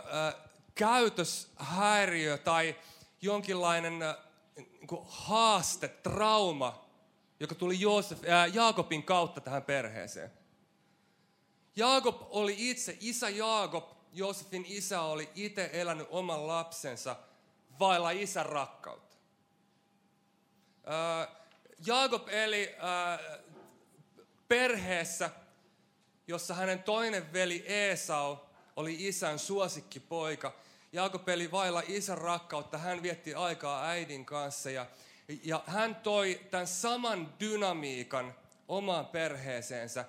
käytöshäiriö 0.76 2.38
tai 2.38 2.76
jonkinlainen 3.22 4.02
äh, 4.02 4.16
haaste, 5.06 5.88
trauma, 5.88 6.86
joka 7.40 7.56
tuli 7.56 7.80
Joosef, 7.80 8.24
ää, 8.28 8.48
Jaakobin 8.48 9.04
kautta 9.04 9.42
tähän 9.42 9.64
perheeseen. 9.64 10.32
Jaakob 11.76 12.22
oli 12.30 12.56
itse, 12.58 12.98
isä 13.00 13.30
Jaakob, 13.30 13.92
Joosefin 14.14 14.66
isä 14.68 15.02
oli 15.02 15.30
itse 15.36 15.70
elänyt 15.74 16.08
oman 16.10 16.48
lapsensa 16.48 17.16
vailla 17.80 18.12
isän 18.12 18.46
rakkautta. 18.46 19.18
Jaakob 21.86 22.28
eli 22.30 22.76
ää, 22.80 23.20
perheessä, 24.48 25.30
jossa 26.28 26.54
hänen 26.54 26.84
toinen 26.84 27.34
veli 27.34 27.64
Esau 27.68 28.38
oli 28.76 29.08
isän 29.08 29.40
suosikkipoika. 29.40 30.54
Jaakob 30.92 31.30
eli 31.30 31.52
vailla 31.52 31.84
isän 31.88 32.18
rakkautta, 32.18 32.78
hän 32.78 33.04
vietti 33.04 33.34
aikaa 33.34 33.88
äidin 33.88 34.26
kanssa 34.26 34.70
ja 34.70 34.86
ja 35.44 35.64
hän 35.68 35.96
toi 35.96 36.42
tämän 36.52 36.68
saman 36.68 37.34
dynamiikan 37.40 38.36
omaan 38.68 39.06
perheeseensä. 39.06 40.06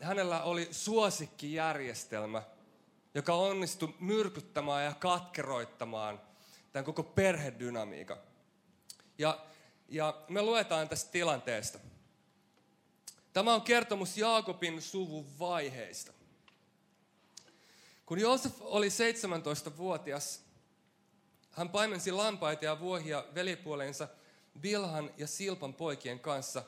Hänellä 0.00 0.42
oli 0.42 0.68
suosikkijärjestelmä, 0.70 2.42
joka 3.14 3.34
onnistui 3.34 3.94
myrkyttämään 4.00 4.84
ja 4.84 4.92
katkeroittamaan 4.92 6.20
tämän 6.72 6.84
koko 6.84 7.02
perhedynamiikan. 7.02 8.16
Ja, 9.18 9.46
ja 9.88 10.14
me 10.28 10.42
luetaan 10.42 10.88
tästä 10.88 11.10
tilanteesta. 11.10 11.78
Tämä 13.32 13.54
on 13.54 13.62
kertomus 13.62 14.16
Jaakobin 14.16 14.82
suvun 14.82 15.38
vaiheista. 15.38 16.12
Kun 18.06 18.18
Joosef 18.18 18.52
oli 18.60 18.88
17-vuotias, 18.88 20.40
hän 21.50 21.68
paimensi 21.68 22.12
lampaita 22.12 22.64
ja 22.64 22.80
vuohia 22.80 23.24
velipuoleensa– 23.34 24.08
Bilhan 24.60 25.10
ja 25.16 25.26
Silpan 25.26 25.74
poikien 25.74 26.20
kanssa. 26.20 26.62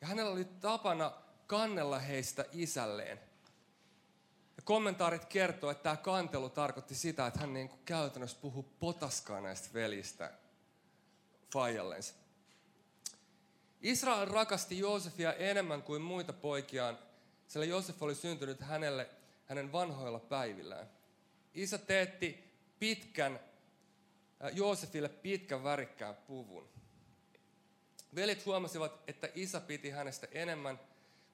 Ja 0.00 0.06
hänellä 0.06 0.32
oli 0.32 0.44
tapana 0.44 1.12
kannella 1.46 1.98
heistä 1.98 2.44
isälleen. 2.52 3.20
Ja 4.56 4.62
kommentaarit 4.64 5.24
kertoo, 5.24 5.70
että 5.70 5.82
tämä 5.82 5.96
kantelu 5.96 6.48
tarkoitti 6.48 6.94
sitä, 6.94 7.26
että 7.26 7.40
hän 7.40 7.52
niin 7.52 7.68
kuin 7.68 7.80
käytännössä 7.84 8.38
puhuu 8.40 8.62
potaskaa 8.80 9.40
näistä 9.40 9.68
velistä 9.74 10.32
faijallensa. 11.52 12.14
Israel 13.80 14.28
rakasti 14.28 14.78
Joosefia 14.78 15.32
enemmän 15.32 15.82
kuin 15.82 16.02
muita 16.02 16.32
poikiaan, 16.32 16.98
sillä 17.48 17.66
Joosef 17.66 18.02
oli 18.02 18.14
syntynyt 18.14 18.60
hänelle 18.60 19.10
hänen 19.46 19.72
vanhoilla 19.72 20.18
päivillään. 20.18 20.90
Isä 21.54 21.78
teetti 21.78 22.52
pitkän, 22.78 23.40
Joosefille 24.52 25.08
pitkän 25.08 25.64
värikkään 25.64 26.16
puvun. 26.16 26.68
Velit 28.14 28.46
huomasivat, 28.46 29.02
että 29.06 29.28
isä 29.34 29.60
piti 29.60 29.90
hänestä 29.90 30.28
enemmän 30.32 30.80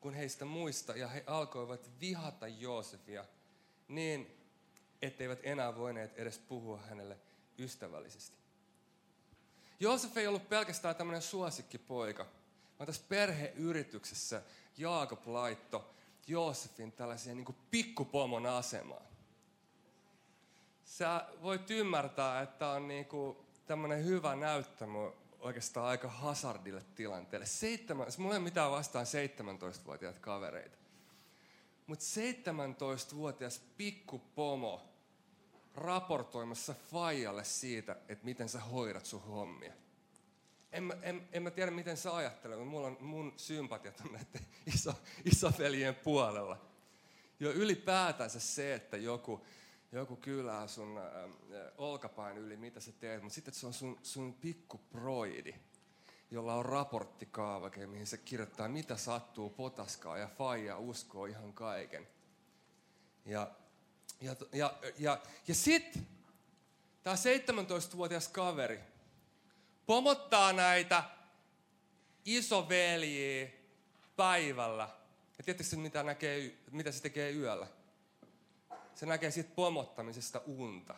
kuin 0.00 0.14
heistä 0.14 0.44
muista, 0.44 0.96
ja 0.96 1.08
he 1.08 1.24
alkoivat 1.26 1.90
vihata 2.00 2.48
Joosefia 2.48 3.24
niin, 3.88 4.38
etteivät 5.02 5.38
enää 5.42 5.76
voineet 5.76 6.18
edes 6.18 6.38
puhua 6.38 6.78
hänelle 6.78 7.18
ystävällisesti. 7.58 8.36
Joosef 9.80 10.16
ei 10.16 10.26
ollut 10.26 10.48
pelkästään 10.48 10.96
tämmöinen 10.96 11.22
suosikkipoika, 11.22 12.26
vaan 12.78 12.86
tässä 12.86 13.02
perheyrityksessä 13.08 14.42
Jaakob 14.78 15.26
laitto 15.26 15.94
Joosefin 16.26 16.92
tällaiseen 16.92 17.36
niin 17.36 17.56
pikkupomon 17.70 18.46
asemaan. 18.46 19.06
Sä 20.84 21.26
voit 21.42 21.70
ymmärtää, 21.70 22.42
että 22.42 22.68
on 22.68 22.88
niin 22.88 23.06
tämmöinen 23.66 24.04
hyvä 24.04 24.36
näyttämö 24.36 25.12
oikeastaan 25.40 25.86
aika 25.86 26.08
hazardille 26.08 26.82
tilanteelle. 26.94 27.46
Seitsemän, 27.46 28.06
mulla 28.18 28.34
ei 28.34 28.38
ole 28.38 28.44
mitään 28.44 28.70
vastaan 28.70 29.06
17-vuotiaat 29.06 30.18
kavereita. 30.18 30.76
Mutta 31.86 32.04
17-vuotias 32.04 33.60
pikkupomo 33.76 34.88
raportoimassa 35.74 36.74
Fajalle 36.90 37.44
siitä, 37.44 37.96
että 38.08 38.24
miten 38.24 38.48
sä 38.48 38.60
hoidat 38.60 39.06
sun 39.06 39.22
hommia. 39.22 39.72
En, 40.72 40.92
en, 41.02 41.28
en 41.32 41.42
mä 41.42 41.50
tiedä, 41.50 41.70
miten 41.70 41.96
sä 41.96 42.16
ajattelet, 42.16 42.58
mutta 42.58 42.70
mulla 42.70 42.86
on 42.86 42.96
mun 43.00 43.32
sympatiat 43.36 44.00
on 44.00 44.12
näiden 44.12 44.46
iso, 44.74 44.94
isoveljen 45.24 45.94
puolella. 45.94 46.66
Jo 47.40 47.50
ylipäätänsä 47.50 48.40
se, 48.40 48.74
että 48.74 48.96
joku, 48.96 49.46
joku 49.92 50.16
kylää 50.16 50.66
sun 50.66 50.98
äh, 50.98 51.30
olkapain 51.78 52.38
yli, 52.38 52.56
mitä 52.56 52.80
sä 52.80 52.92
teet, 52.92 53.22
mutta 53.22 53.34
sitten 53.34 53.54
se 53.54 53.66
on 53.66 53.72
sun, 53.72 53.98
sun 54.02 54.34
pikkuproidi, 54.34 55.54
jolla 56.30 56.54
on 56.54 56.64
raporttikaavake, 56.64 57.86
mihin 57.86 58.06
se 58.06 58.16
kirjoittaa, 58.16 58.68
mitä 58.68 58.96
sattuu, 58.96 59.50
potaskaa, 59.50 60.18
ja 60.18 60.28
faija 60.38 60.78
uskoo 60.78 61.26
ihan 61.26 61.52
kaiken. 61.52 62.08
Ja, 63.24 63.50
ja, 64.20 64.36
ja, 64.52 64.74
ja, 64.98 65.20
ja 65.48 65.54
sitten 65.54 66.06
tämä 67.02 67.16
17-vuotias 67.16 68.28
kaveri 68.28 68.91
pomottaa 69.86 70.52
näitä 70.52 71.04
isoveljiä 72.24 73.48
päivällä. 74.16 74.88
Ja 75.38 75.44
tiedättekö 75.44 75.76
mitä, 75.76 76.02
näkee, 76.02 76.54
mitä 76.70 76.92
se 76.92 77.02
tekee 77.02 77.32
yöllä? 77.32 77.66
se 78.94 79.06
näkee 79.06 79.30
siitä 79.30 79.50
pomottamisesta 79.54 80.40
unta. 80.46 80.94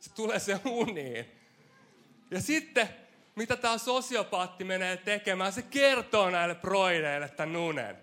Se 0.00 0.12
tulee 0.14 0.38
se 0.38 0.60
uniin. 0.64 1.26
Ja 2.30 2.40
sitten, 2.40 2.88
mitä 3.36 3.56
tämä 3.56 3.78
sosiopaatti 3.78 4.64
menee 4.64 4.96
tekemään, 4.96 5.52
se 5.52 5.62
kertoo 5.62 6.30
näille 6.30 6.54
proideille 6.54 7.28
tämän 7.28 7.56
unen. 7.56 7.96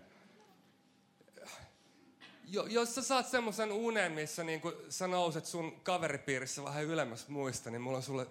Jo, 2.48 2.66
jos 2.66 2.96
sä 2.96 3.02
saat 3.02 3.28
semmoisen 3.28 3.72
unen, 3.72 4.12
missä 4.12 4.44
niin 4.44 4.62
sä 4.90 5.08
nouset 5.08 5.46
sun 5.46 5.82
kaveripiirissä 5.84 6.64
vähän 6.64 6.84
ylemmäs 6.84 7.28
muista, 7.28 7.72
niin 7.72 7.82
mulla 7.82 7.98
on 7.98 8.04
sulle 8.04 8.28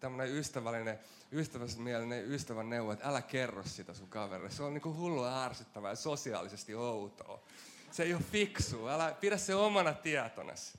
tämmöinen 0.00 0.34
ystävällinen, 0.34 0.98
ystävällismielinen 1.32 2.32
ystävän 2.32 2.70
neuvo, 2.70 2.92
että 2.92 3.08
älä 3.08 3.22
kerro 3.22 3.62
sitä 3.66 3.94
sun 3.94 4.08
kaverille. 4.08 4.50
Se 4.50 4.62
on 4.62 4.74
niin 4.74 4.82
kuin 4.82 4.96
hullua 4.96 5.44
ärsyttävää 5.44 5.92
ja 5.92 5.96
sosiaalisesti 5.96 6.74
outoa. 6.74 7.42
Se 7.90 8.02
ei 8.02 8.14
ole 8.14 8.22
fiksu. 8.32 8.88
Älä 8.88 9.16
pidä 9.20 9.36
se 9.36 9.54
omana 9.54 9.92
tietonas. 9.92 10.78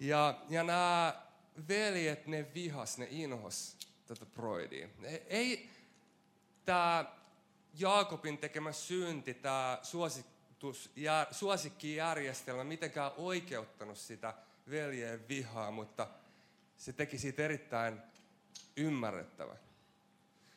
Ja, 0.00 0.40
ja 0.48 0.62
nämä 0.62 1.22
veljet, 1.68 2.26
ne 2.26 2.46
vihas, 2.54 2.98
ne 2.98 3.08
inhos 3.10 3.76
tätä 4.06 4.26
broidia. 4.26 4.88
Ei 5.26 5.70
tämä 6.64 7.04
Jaakobin 7.78 8.38
tekemä 8.38 8.72
synti, 8.72 9.34
tämä 9.34 9.78
suosikkijärjestelmä 11.30 12.64
mitenkään 12.64 13.12
oikeuttanut 13.16 13.98
sitä 13.98 14.34
veljeen 14.70 15.28
vihaa, 15.28 15.70
mutta 15.70 16.08
se 16.76 16.92
teki 16.92 17.18
siitä 17.18 17.42
erittäin 17.42 18.02
ymmärrettävä. 18.76 19.56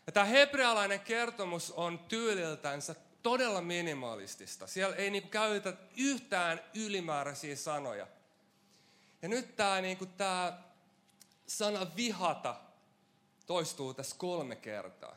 Ja 0.07 0.13
tämä 0.13 0.25
hebrealainen 0.25 0.99
kertomus 0.99 1.71
on 1.71 1.99
tyyliltänsä 1.99 2.95
todella 3.23 3.62
minimalistista. 3.62 4.67
Siellä 4.67 4.95
ei 4.95 5.10
niin 5.10 5.29
käytetä 5.29 5.77
yhtään 5.97 6.62
ylimääräisiä 6.73 7.55
sanoja. 7.55 8.08
Ja 9.21 9.27
nyt 9.27 9.55
tämä 9.55 9.82
niin 9.82 9.97
kuin, 9.97 10.13
tämä 10.13 10.60
sana 11.47 11.95
vihata 11.95 12.55
toistuu 13.45 13.93
tässä 13.93 14.15
kolme 14.19 14.55
kertaa. 14.55 15.15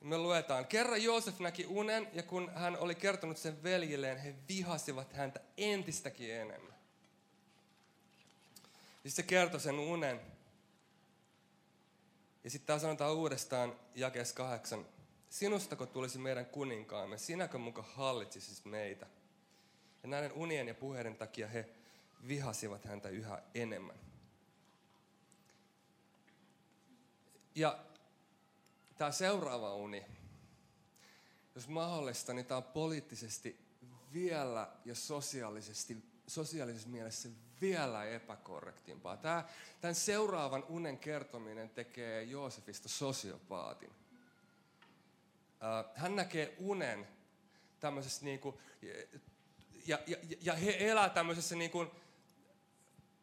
Me 0.00 0.18
luetaan, 0.18 0.66
kerran 0.66 1.02
Joosef 1.02 1.38
näki 1.40 1.66
unen 1.66 2.08
ja 2.12 2.22
kun 2.22 2.50
hän 2.54 2.76
oli 2.76 2.94
kertonut 2.94 3.36
sen 3.36 3.62
veljilleen, 3.62 4.18
he 4.18 4.34
vihasivat 4.48 5.12
häntä 5.12 5.40
entistäkin 5.56 6.34
enemmän. 6.34 6.67
Siis 9.08 9.16
se 9.16 9.22
kertoi 9.22 9.60
sen 9.60 9.78
unen 9.78 10.20
ja 12.44 12.50
sitten 12.50 12.66
tämä 12.66 12.78
sanotaan 12.78 13.14
uudestaan 13.14 13.80
jakeessa 13.94 14.34
kahdeksan. 14.34 14.86
Sinustako 15.30 15.86
tulisi 15.86 16.18
meidän 16.18 16.46
kuninkaamme, 16.46 17.18
sinäkö 17.18 17.58
muka 17.58 17.82
hallitsisit 17.82 18.64
meitä? 18.64 19.06
Ja 20.02 20.08
näiden 20.08 20.32
unien 20.32 20.68
ja 20.68 20.74
puheiden 20.74 21.16
takia 21.16 21.48
he 21.48 21.68
vihasivat 22.28 22.84
häntä 22.84 23.08
yhä 23.08 23.42
enemmän. 23.54 23.96
Ja 27.54 27.78
tämä 28.98 29.12
seuraava 29.12 29.74
uni, 29.74 30.04
jos 31.54 31.68
mahdollista, 31.68 32.32
niin 32.32 32.46
tämä 32.46 32.58
on 32.58 32.64
poliittisesti 32.64 33.60
vielä 34.12 34.72
ja 34.84 34.94
sosiaalisesti, 34.94 35.96
sosiaalisessa 36.28 36.88
mielessä 36.88 37.28
vielä 37.60 38.04
epäkorrektimpaa. 38.04 39.16
Tämä, 39.16 39.44
tämän 39.80 39.94
seuraavan 39.94 40.64
unen 40.68 40.98
kertominen 40.98 41.70
tekee 41.70 42.22
Joosefista 42.22 42.88
sosiopaatin. 42.88 43.90
Hän 45.94 46.16
näkee 46.16 46.54
unen 46.58 47.08
tämmöisessä 47.80 48.24
niin 48.24 48.40
kuin, 48.40 48.56
ja, 49.86 49.98
ja, 50.06 50.16
ja 50.40 50.54
he 50.54 50.76
elää 50.78 51.08
tämmöisessä 51.08 51.56
niin 51.56 51.70
kuin 51.70 51.90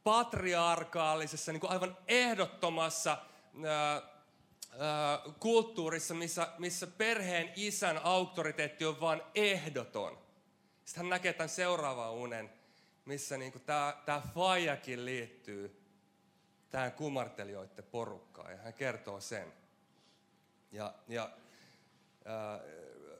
patriarkaalisessa, 0.03 1.51
niin 1.51 1.59
kuin 1.59 1.71
aivan 1.71 1.97
ehdottomassa 2.07 3.17
ää, 3.65 3.93
ää, 3.93 5.19
kulttuurissa, 5.39 6.13
missä, 6.13 6.47
missä 6.57 6.87
perheen 6.87 7.53
isän 7.55 8.01
auktoriteetti 8.03 8.85
on 8.85 8.99
vain 8.99 9.21
ehdoton. 9.35 10.17
Sitten 10.85 11.03
hän 11.03 11.09
näkee 11.09 11.33
tämän 11.33 11.49
seuraavan 11.49 12.11
unen, 12.11 12.51
missä 13.05 13.37
niin 13.37 13.61
tämä, 13.65 13.97
tämä 14.05 14.21
faijakin 14.35 15.05
liittyy 15.05 15.81
tähän 16.69 16.91
kumartelijoiden 16.91 17.85
porukkaan. 17.91 18.51
Ja 18.51 18.57
hän 18.57 18.73
kertoo 18.73 19.21
sen. 19.21 19.53
Ja, 20.71 20.93
ja 21.07 21.29
ää, 22.25 22.59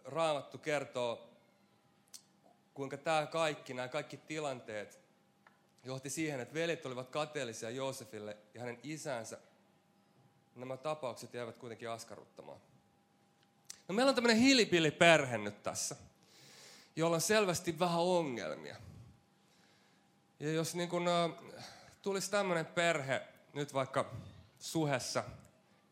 Raamattu 0.06 0.58
kertoo, 0.58 1.30
kuinka 2.74 2.98
tämä 2.98 3.26
kaikki, 3.26 3.74
nämä 3.74 3.88
kaikki 3.88 4.18
tilanteet 4.18 5.00
johti 5.84 6.10
siihen, 6.10 6.40
että 6.40 6.54
veljet 6.54 6.86
olivat 6.86 7.10
kateellisia 7.10 7.70
Joosefille 7.70 8.38
ja 8.54 8.60
hänen 8.60 8.80
isänsä. 8.84 9.38
Nämä 10.56 10.78
tapaukset 10.78 11.34
jäivät 11.34 11.58
kuitenkin 11.58 11.90
askarruttamaan. 11.90 12.60
No 13.88 13.96
meillä 13.96 14.10
on 14.10 14.16
tämmöinen 14.16 14.38
perhe 14.92 15.38
nyt 15.38 15.64
tässä, 15.64 15.96
jolla 16.96 17.16
on 17.16 17.22
selvästi 17.22 17.80
vähän 17.80 18.00
ongelmia. 18.00 18.76
Ja 20.40 20.52
jos 20.52 20.76
niin 20.76 20.90
kun, 20.90 21.08
äh, 21.08 21.66
tulisi 22.02 22.32
tämmöinen 22.32 22.66
perhe 22.66 23.22
nyt 23.54 23.74
vaikka 23.74 24.12
suhessa 24.60 25.24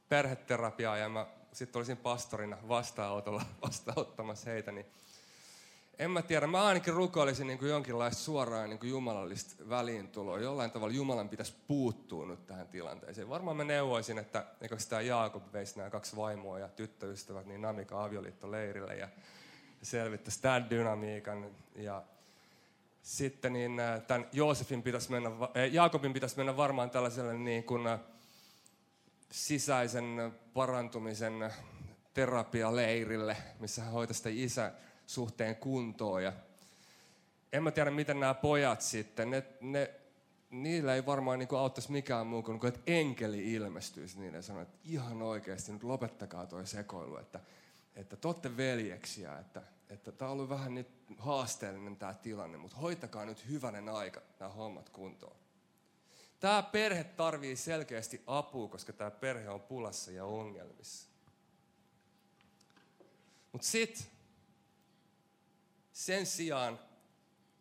perheterapiaa 0.10 0.98
ja 0.98 1.10
mä 1.10 1.28
sitten 1.52 1.80
olisin 1.80 1.98
pastorina 1.98 2.58
vastaanotolla 2.68 3.46
vastaanottamassa 3.66 4.50
heitä, 4.50 4.72
niin 4.72 4.86
en 6.00 6.12
mä 6.12 6.22
tiedä, 6.22 6.48
mä 6.48 6.66
ainakin 6.66 6.94
rukoilisin 6.94 7.48
niin 7.48 7.60
kuin 7.60 7.70
jonkinlaista 7.70 8.24
suoraan 8.24 8.70
niin 8.70 8.80
kuin 8.80 8.90
jumalallista 8.90 9.70
väliintuloa. 9.70 10.40
Jollain 10.40 10.72
tavalla 10.72 10.94
Jumalan 10.94 11.30
pitäisi 11.30 11.56
puuttua 11.68 12.26
nyt 12.26 12.48
tähän 12.48 12.68
tilanteeseen. 12.68 13.30
Varmaan 13.30 13.58
mä 13.58 13.64
neuvoisin, 13.64 14.18
että 14.18 14.46
eikö 14.62 14.80
sitä 14.80 15.02
Jaakob 15.02 15.54
veisi 15.54 15.78
nämä 15.78 15.90
kaksi 15.90 16.16
vaimoa 16.16 16.60
ja 16.60 16.68
tyttöystävät 16.68 17.46
niin 17.46 17.62
Namika 17.62 18.04
avioliitto 18.04 18.52
leirille 18.52 18.96
ja 18.96 19.08
selvittäisi 19.82 20.42
tämän 20.42 20.70
dynamiikan. 20.70 21.52
Ja 21.76 22.04
sitten 23.04 23.54
niin 23.54 23.80
äh, 23.80 24.02
tämän 24.02 24.28
Joosefin 24.32 24.84
pitäisi 24.84 25.12
mennä, 25.12 25.30
äh, 25.30 25.74
Jaakobin 25.74 26.14
pitäisi 26.14 26.38
mennä 26.38 26.58
varmaan 26.58 26.90
tällaiselle 26.90 27.34
niin 27.34 27.64
kuin 27.64 27.88
äh, 27.88 28.00
sisäisen 29.32 30.34
parantumisen 30.54 31.54
terapialeirille, 32.14 33.38
missä 33.60 33.82
hän 33.82 33.94
hoitaisi 33.94 34.18
sitä 34.18 34.30
isä 34.32 34.72
suhteen 35.08 35.56
kuntoon. 35.56 36.24
Ja 36.24 36.34
en 37.54 37.64
mä 37.64 37.72
tiedä, 37.72 37.92
miten 37.92 38.20
nämä 38.20 38.34
pojat 38.34 38.82
sitten, 38.82 39.30
ne, 39.30 39.44
ne, 39.62 39.92
niillä 40.50 40.96
ei 40.96 41.06
varmaan 41.06 41.40
niin 41.40 41.50
auttaisi 41.58 41.92
mikään 41.92 42.28
muu 42.28 42.44
kuin, 42.44 42.68
että 42.68 42.80
enkeli 42.88 43.54
ilmestyisi 43.54 44.20
niille 44.20 44.38
ja 44.38 44.42
sanoi, 44.42 44.62
että 44.62 44.78
ihan 44.86 45.22
oikeasti 45.22 45.72
nyt 45.72 45.84
lopettakaa 45.84 46.46
toi 46.46 46.68
sekoilu, 46.68 47.18
että, 47.18 47.40
että 47.96 48.16
te 48.16 48.28
olette 48.28 48.58
veljeksiä, 48.58 49.40
että, 49.40 49.62
että 49.94 50.12
tämä 50.12 50.32
on 50.32 50.34
ollut 50.34 50.50
vähän 50.50 50.76
nyt 50.76 50.88
haasteellinen 51.18 51.98
tämä 51.98 52.14
tilanne, 52.14 52.58
mutta 52.58 52.78
hoitakaa 52.78 53.26
nyt 53.26 53.48
hyvänen 53.48 53.90
aika 53.90 54.22
nämä 54.40 54.52
hommat 54.52 54.90
kuntoon. 54.90 55.36
Tämä 56.40 56.64
perhe 56.64 57.04
tarvii 57.04 57.56
selkeästi 57.56 58.24
apua, 58.28 58.68
koska 58.68 58.94
tämä 58.94 59.12
perhe 59.12 59.50
on 59.50 59.62
pulassa 59.62 60.12
ja 60.12 60.26
ongelmissa. 60.26 61.10
Mutta 63.52 63.68
sitten 63.68 64.06
sen 65.92 66.26
sijaan, 66.26 66.80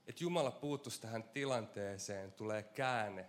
että 0.07 0.25
Jumala 0.25 0.51
puuttuisi 0.51 1.01
tähän 1.01 1.23
tilanteeseen, 1.23 2.33
tulee 2.33 2.63
käänne 2.63 3.27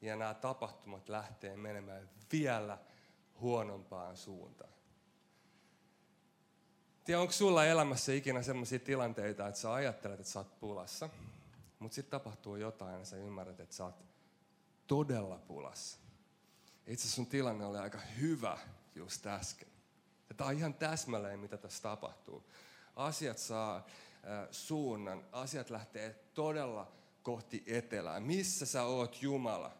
ja 0.00 0.16
nämä 0.16 0.34
tapahtumat 0.34 1.08
lähtee 1.08 1.56
menemään 1.56 2.10
vielä 2.32 2.78
huonompaan 3.40 4.16
suuntaan. 4.16 4.73
Tiedä, 7.04 7.20
onko 7.20 7.32
sulla 7.32 7.66
elämässä 7.66 8.12
ikinä 8.12 8.42
sellaisia 8.42 8.78
tilanteita, 8.78 9.48
että 9.48 9.60
sä 9.60 9.72
ajattelet, 9.72 10.20
että 10.20 10.32
sä 10.32 10.38
oot 10.38 10.60
pulassa, 10.60 11.08
mutta 11.78 11.94
sitten 11.94 12.10
tapahtuu 12.10 12.56
jotain 12.56 12.98
ja 12.98 13.04
sä 13.04 13.16
ymmärrät, 13.16 13.60
että 13.60 13.74
sä 13.74 13.84
oot 13.84 14.04
todella 14.86 15.38
pulassa. 15.38 15.98
Itse 16.86 17.08
sun 17.08 17.26
tilanne 17.26 17.64
oli 17.64 17.78
aika 17.78 17.98
hyvä 17.98 18.58
just 18.94 19.26
äsken. 19.26 19.68
Ja 20.28 20.34
tämä 20.34 20.48
on 20.48 20.56
ihan 20.56 20.74
täsmälleen, 20.74 21.38
mitä 21.38 21.56
tässä 21.56 21.82
tapahtuu. 21.82 22.50
Asiat 22.96 23.38
saa 23.38 23.76
äh, 23.76 24.48
suunnan, 24.50 25.24
asiat 25.32 25.70
lähtee 25.70 26.14
todella 26.34 26.92
kohti 27.22 27.64
etelää. 27.66 28.20
Missä 28.20 28.66
sä 28.66 28.82
oot 28.82 29.22
Jumala? 29.22 29.72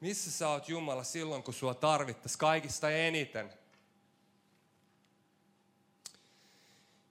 Missä 0.00 0.30
sä 0.30 0.48
oot 0.48 0.68
Jumala 0.68 1.04
silloin, 1.04 1.42
kun 1.42 1.54
sua 1.54 1.74
tarvittaisiin 1.74 2.38
kaikista 2.38 2.90
eniten? 2.90 3.52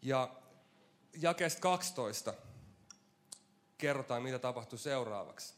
Ja 0.02 0.36
jakeesta 1.18 1.62
12 1.62 2.34
kerrotaan, 3.78 4.24
mitä 4.24 4.40
tapahtui 4.40 4.80
seuraavaksi. 4.80 5.54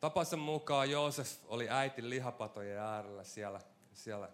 Tapansa 0.00 0.36
mukaan 0.36 0.90
Joosef 0.90 1.30
oli 1.44 1.70
äitin 1.70 2.10
lihapatojen 2.10 2.78
äärellä 2.78 3.24
siellä, 3.24 3.60
siellä 3.92 4.28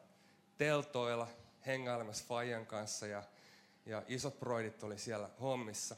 teltoilla 0.59 1.29
hengailemassa 1.67 2.25
Fajan 2.29 2.67
kanssa 2.67 3.07
ja, 3.07 3.23
ja 3.87 4.03
isot 4.09 4.41
broidit 4.41 4.83
oli 4.83 4.99
siellä 4.99 5.31
hommissa. 5.41 5.97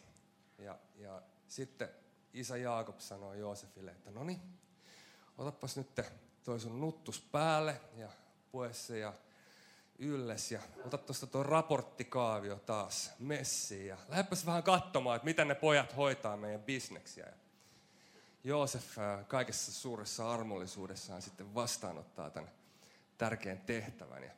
Ja, 0.59 0.79
ja 0.97 1.23
sitten 1.49 1.89
isä 2.33 2.57
Jaakob 2.57 2.99
sanoi 2.99 3.39
Joosefille, 3.39 3.91
että 3.91 4.11
no 4.11 4.25
niin, 4.25 4.41
otapas 5.39 5.77
nyt 5.77 6.01
toi 6.45 6.61
sun 6.61 6.81
nuttus 6.81 7.21
päälle 7.21 7.81
ja 7.97 8.09
pue 8.53 8.73
se 8.73 8.99
ja 8.99 9.13
ylles 9.99 10.53
ja 10.53 10.61
ota 10.85 10.99
tuosta 10.99 11.27
tuo 11.27 11.43
raporttikaavio 11.43 12.57
taas 12.57 13.13
messiin 13.19 13.87
ja 13.87 13.97
lähdepäs 14.09 14.47
vähän 14.47 14.63
katsomaan, 14.63 15.17
että 15.17 15.25
miten 15.27 15.49
ne 15.49 15.55
pojat 15.55 15.97
hoitaa 15.97 16.37
meidän 16.37 16.63
bisneksiä. 16.63 17.27
Ja 17.27 17.33
Joosef 18.45 18.99
äh, 18.99 19.27
kaikessa 19.27 19.73
suuressa 19.73 20.33
armollisuudessaan 20.33 21.23
sitten 21.23 21.55
vastaanottaa 21.55 22.31
tämän 22.31 22.51
tärkeän 23.19 23.61
tehtävän 23.61 24.23
ja 24.23 24.31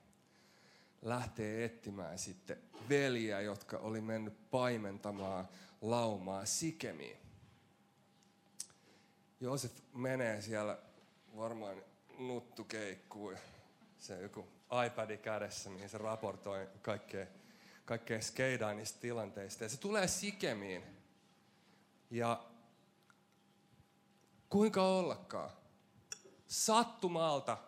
lähtee 1.02 1.64
etsimään 1.64 2.18
sitten 2.18 2.58
veliä, 2.88 3.40
jotka 3.40 3.78
oli 3.78 4.00
mennyt 4.00 4.50
paimentamaan 4.50 5.48
laumaa 5.80 6.44
Sikemiin. 6.46 7.16
Joosef 9.40 9.72
menee 9.94 10.40
siellä 10.40 10.78
varmaan 11.36 11.82
nuttukeikkuu 12.18 13.34
se 13.98 14.20
joku 14.22 14.48
iPadi 14.86 15.16
kädessä, 15.16 15.70
mihin 15.70 15.88
se 15.88 15.98
raportoi 15.98 16.68
kaikkea, 16.82 17.26
kaikkea 17.84 18.22
skeidaa 18.22 18.74
niistä 18.74 19.00
tilanteista. 19.00 19.64
Ja 19.64 19.68
se 19.68 19.76
tulee 19.76 20.08
Sikemiin. 20.08 20.82
Ja 22.10 22.44
kuinka 24.48 24.82
ollakaan, 24.82 25.50
sattumalta 26.46 27.58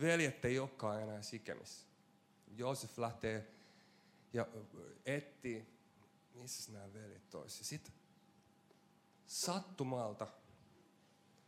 veljet 0.00 0.44
ei 0.44 0.58
olekaan 0.58 1.02
enää 1.02 1.22
Sikemissä. 1.22 1.86
Joosef 2.56 2.98
lähtee 2.98 3.50
ja 4.32 4.46
etsii, 5.06 5.78
missä 6.34 6.72
nämä 6.72 6.92
veljet 6.92 7.30
toisi. 7.30 7.64
Sitten 7.64 7.94
sattumalta 9.26 10.26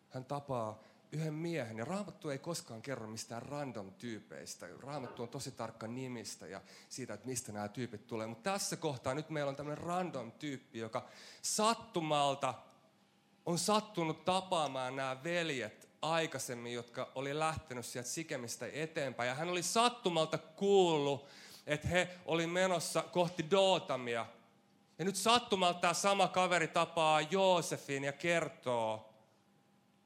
hän 0.09 0.25
tapaa 0.25 0.83
yhden 1.13 1.35
miehen, 1.35 1.79
ja 1.79 1.85
Raamattu 1.85 2.31
ei 2.31 2.39
koskaan 2.39 2.83
kerro 2.83 3.07
mistään 3.07 3.43
random 3.43 3.93
tyypeistä. 3.93 4.69
Raamattu 4.81 5.23
on 5.23 5.29
tosi 5.29 5.51
tarkka 5.51 5.87
nimistä 5.87 6.47
ja 6.47 6.61
siitä, 6.89 7.15
että 7.15 7.27
mistä 7.27 7.53
nämä 7.53 7.69
tyypit 7.69 8.07
tulee. 8.07 8.27
Mutta 8.27 8.51
tässä 8.51 8.77
kohtaa 8.77 9.15
nyt 9.15 9.31
meillä 9.31 9.49
on 9.49 9.57
tämmöinen 9.57 9.85
random 9.85 10.33
tyyppi, 10.33 10.79
joka 10.79 11.09
sattumalta 11.43 12.55
on 13.47 13.59
sattunut 13.59 14.25
tapaamaan 14.25 14.97
nämä 14.97 15.25
veljet 15.25 15.89
aikaisemmin, 16.03 16.75
jotka 16.75 17.13
oli 17.15 17.39
lähtenyt 17.39 17.87
sieltä 17.87 18.09
Sikemistä 18.09 18.67
eteenpäin. 18.73 19.29
Ja 19.29 19.35
hän 19.35 19.49
oli 19.49 19.63
sattumalta 19.63 20.39
kuullut, 20.39 21.27
että 21.67 21.89
he 21.89 22.09
oli 22.27 22.47
menossa 22.47 23.03
kohti 23.03 23.51
Dootamia. 23.51 24.27
Ja 24.99 25.05
nyt 25.05 25.17
sattumalta 25.17 25.81
tämä 25.81 25.95
sama 25.95 26.29
kaveri 26.29 26.69
tapaa 26.69 27.21
Joosefin 27.21 28.05
ja 28.05 28.13
kertoo, 28.13 29.10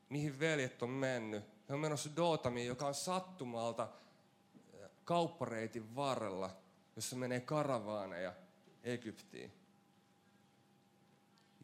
mihin 0.09 0.41
veljet 0.41 0.83
on 0.83 0.91
mennyt. 0.91 1.45
He 1.69 1.75
on 1.75 1.81
menossa 1.81 2.17
Dootamiin, 2.17 2.67
joka 2.67 2.87
on 2.87 2.95
sattumalta 2.95 3.89
kauppareitin 5.05 5.97
varrella, 5.97 6.51
jossa 6.97 7.17
menee 7.17 7.41
karavaaneja 7.41 8.33
Egyptiin. 8.83 9.53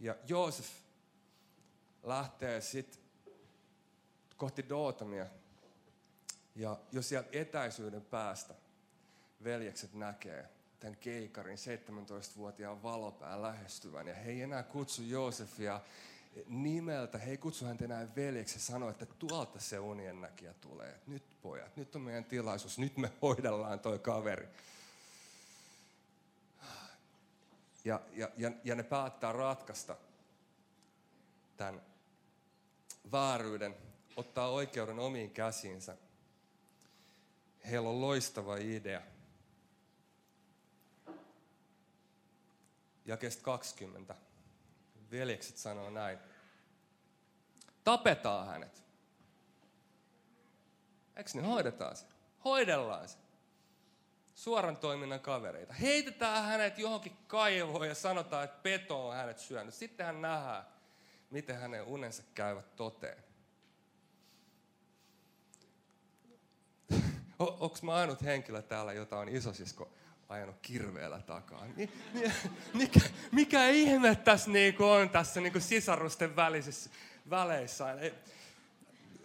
Ja 0.00 0.16
Joosef 0.28 0.70
lähtee 2.02 2.60
sitten 2.60 3.02
kohti 4.36 4.68
Dootamia. 4.68 5.26
Ja 6.54 6.78
jos 6.92 7.08
sieltä 7.08 7.28
etäisyyden 7.32 8.02
päästä 8.02 8.54
veljekset 9.44 9.94
näkee 9.94 10.48
tämän 10.80 10.96
keikarin 10.96 11.58
17-vuotiaan 11.58 12.82
valopään 12.82 13.42
lähestyvän, 13.42 14.06
ja 14.06 14.14
he 14.14 14.30
ei 14.30 14.42
enää 14.42 14.62
kutsu 14.62 15.02
Joosefia 15.02 15.80
nimeltä, 16.46 17.18
he 17.18 17.30
ei 17.30 17.38
kutsu 17.38 17.64
häntä 17.64 17.84
enää 17.84 18.14
veljeksi 18.16 18.56
ja 18.56 18.60
sano, 18.60 18.90
että 18.90 19.06
tuolta 19.06 19.60
se 19.60 19.78
unien 19.78 20.20
näkijä 20.20 20.54
tulee. 20.54 21.00
Nyt 21.06 21.36
pojat, 21.42 21.76
nyt 21.76 21.96
on 21.96 22.02
meidän 22.02 22.24
tilaisuus, 22.24 22.78
nyt 22.78 22.96
me 22.96 23.12
hoidellaan 23.22 23.80
toi 23.80 23.98
kaveri. 23.98 24.48
Ja, 27.84 28.00
ja, 28.12 28.30
ja, 28.36 28.50
ja 28.64 28.74
ne 28.74 28.82
päättää 28.82 29.32
ratkaista 29.32 29.96
tämän 31.56 31.82
vääryyden, 33.12 33.76
ottaa 34.16 34.48
oikeuden 34.48 34.98
omiin 34.98 35.30
käsiinsä. 35.30 35.96
Heillä 37.70 37.88
on 37.88 38.00
loistava 38.00 38.56
idea. 38.56 39.02
Ja 43.04 43.16
kest 43.16 43.42
20 43.42 44.14
veljekset 45.10 45.56
sanoo 45.56 45.90
näin. 45.90 46.18
Tapetaan 47.84 48.46
hänet. 48.46 48.84
Eikö 51.16 51.30
niin? 51.34 51.44
Hoidetaan 51.44 51.96
se. 51.96 52.06
Hoidellaan 52.44 53.08
se. 53.08 53.18
Suoran 54.34 54.76
toiminnan 54.76 55.20
kavereita. 55.20 55.72
Heitetään 55.72 56.44
hänet 56.44 56.78
johonkin 56.78 57.16
kaivoon 57.26 57.88
ja 57.88 57.94
sanotaan, 57.94 58.44
että 58.44 58.62
peto 58.62 59.08
on 59.08 59.16
hänet 59.16 59.38
syönyt. 59.38 59.74
Sitten 59.74 60.06
hän 60.06 60.22
nähdään, 60.22 60.66
miten 61.30 61.56
hänen 61.56 61.82
unensa 61.82 62.22
käyvät 62.34 62.76
toteen. 62.76 63.24
Onko 67.38 67.78
mä 67.82 67.94
ainut 67.94 68.22
henkilö 68.22 68.62
täällä, 68.62 68.92
jota 68.92 69.18
on 69.18 69.28
isosisko 69.28 69.92
ajanut 70.30 70.56
kirveellä 70.62 71.20
takaa. 71.26 71.66
mikä, 72.74 73.00
mikä 73.32 73.68
ihme 73.68 74.14
tässä 74.14 74.50
niinku 74.50 74.84
on 74.84 75.10
tässä 75.10 75.40
niinku 75.40 75.60
sisarusten 75.60 76.36
välisissä 76.36 76.90
väleissä? 77.30 77.96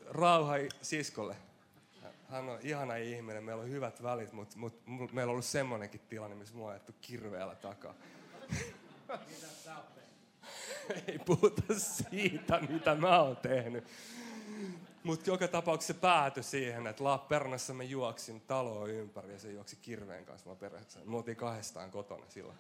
Rauha 0.10 0.54
siskolle. 0.82 1.36
Hän 2.30 2.50
on 2.50 2.60
ihana 2.62 2.96
ihminen, 2.96 3.44
meillä 3.44 3.62
on 3.62 3.70
hyvät 3.70 4.04
välit, 4.04 4.34
mutta 4.34 4.58
mut, 4.58 4.88
mut, 4.88 5.14
meillä 5.14 5.30
on 5.30 5.34
ollut 5.34 5.46
semmoinenkin 5.46 6.02
tilanne, 6.10 6.36
missä 6.36 6.56
mua 6.56 6.66
on 6.68 6.72
ajettu 6.72 6.96
kirveellä 7.02 7.56
takaa. 7.56 7.94
Ei 11.08 11.20
puhuta 11.20 11.62
siitä, 11.78 12.60
mitä 12.70 12.96
mä 12.96 13.22
oon 13.22 13.38
tehnyt. 13.38 13.88
Mutta 15.06 15.30
joka 15.30 15.48
tapauksessa 15.48 15.94
se 15.94 16.00
päätyi 16.00 16.44
siihen, 16.44 16.88
että 16.88 17.04
Lappeenrannassa 17.04 17.74
mä 17.74 17.84
juoksin 17.84 18.42
taloa 18.42 18.88
ympäri 18.88 19.34
ja 19.34 19.40
se 19.40 19.52
juoksi 19.52 19.76
kirveen 19.82 20.26
kanssa 20.26 20.50
mä 20.50 20.56
perässä. 20.56 21.00
Me 21.04 21.18
oltiin 21.18 21.38
kahdestaan 21.38 21.92
kotona 21.92 22.26
silloin. 22.30 22.58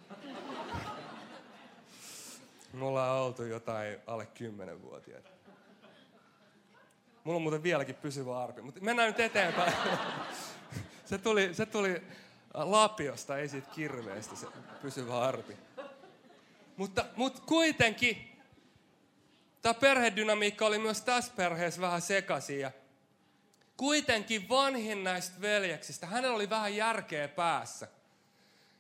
Me 2.74 2.86
ollaan 2.86 3.22
oltu 3.22 3.44
jotain 3.44 3.98
alle 4.08 4.28
10-vuotiaita. 4.40 5.30
Mulla 7.24 7.36
on 7.36 7.42
muuten 7.42 7.64
vieläkin 7.64 7.96
pysyvä 7.96 8.44
arpi, 8.44 8.62
mutta 8.62 8.82
mennään 8.82 9.08
nyt 9.08 9.20
eteenpäin. 9.20 9.74
Se 11.06 11.18
tuli, 11.18 11.54
se 11.54 11.66
tuli 11.66 12.02
Lapiosta, 12.54 13.38
ei 13.38 13.50
siitä 13.50 13.68
kirveestä 13.72 14.36
se 14.36 14.48
pysyvä 14.82 15.20
arpi. 15.20 15.58
Mutta, 16.78 17.06
mutta 17.16 17.42
kuitenkin 17.46 18.35
tämä 19.66 19.74
perhedynamiikka 19.74 20.66
oli 20.66 20.80
myös 20.80 21.02
tässä 21.02 21.34
perheessä 21.36 21.82
vähän 21.82 22.02
sekaisin. 22.02 22.60
Ja 22.60 22.72
kuitenkin 23.78 24.50
vanhin 24.50 25.04
näistä 25.04 25.42
veljeksistä, 25.42 26.08
hänellä 26.08 26.36
oli 26.36 26.50
vähän 26.50 26.76
järkeä 26.76 27.28
päässä. 27.28 27.88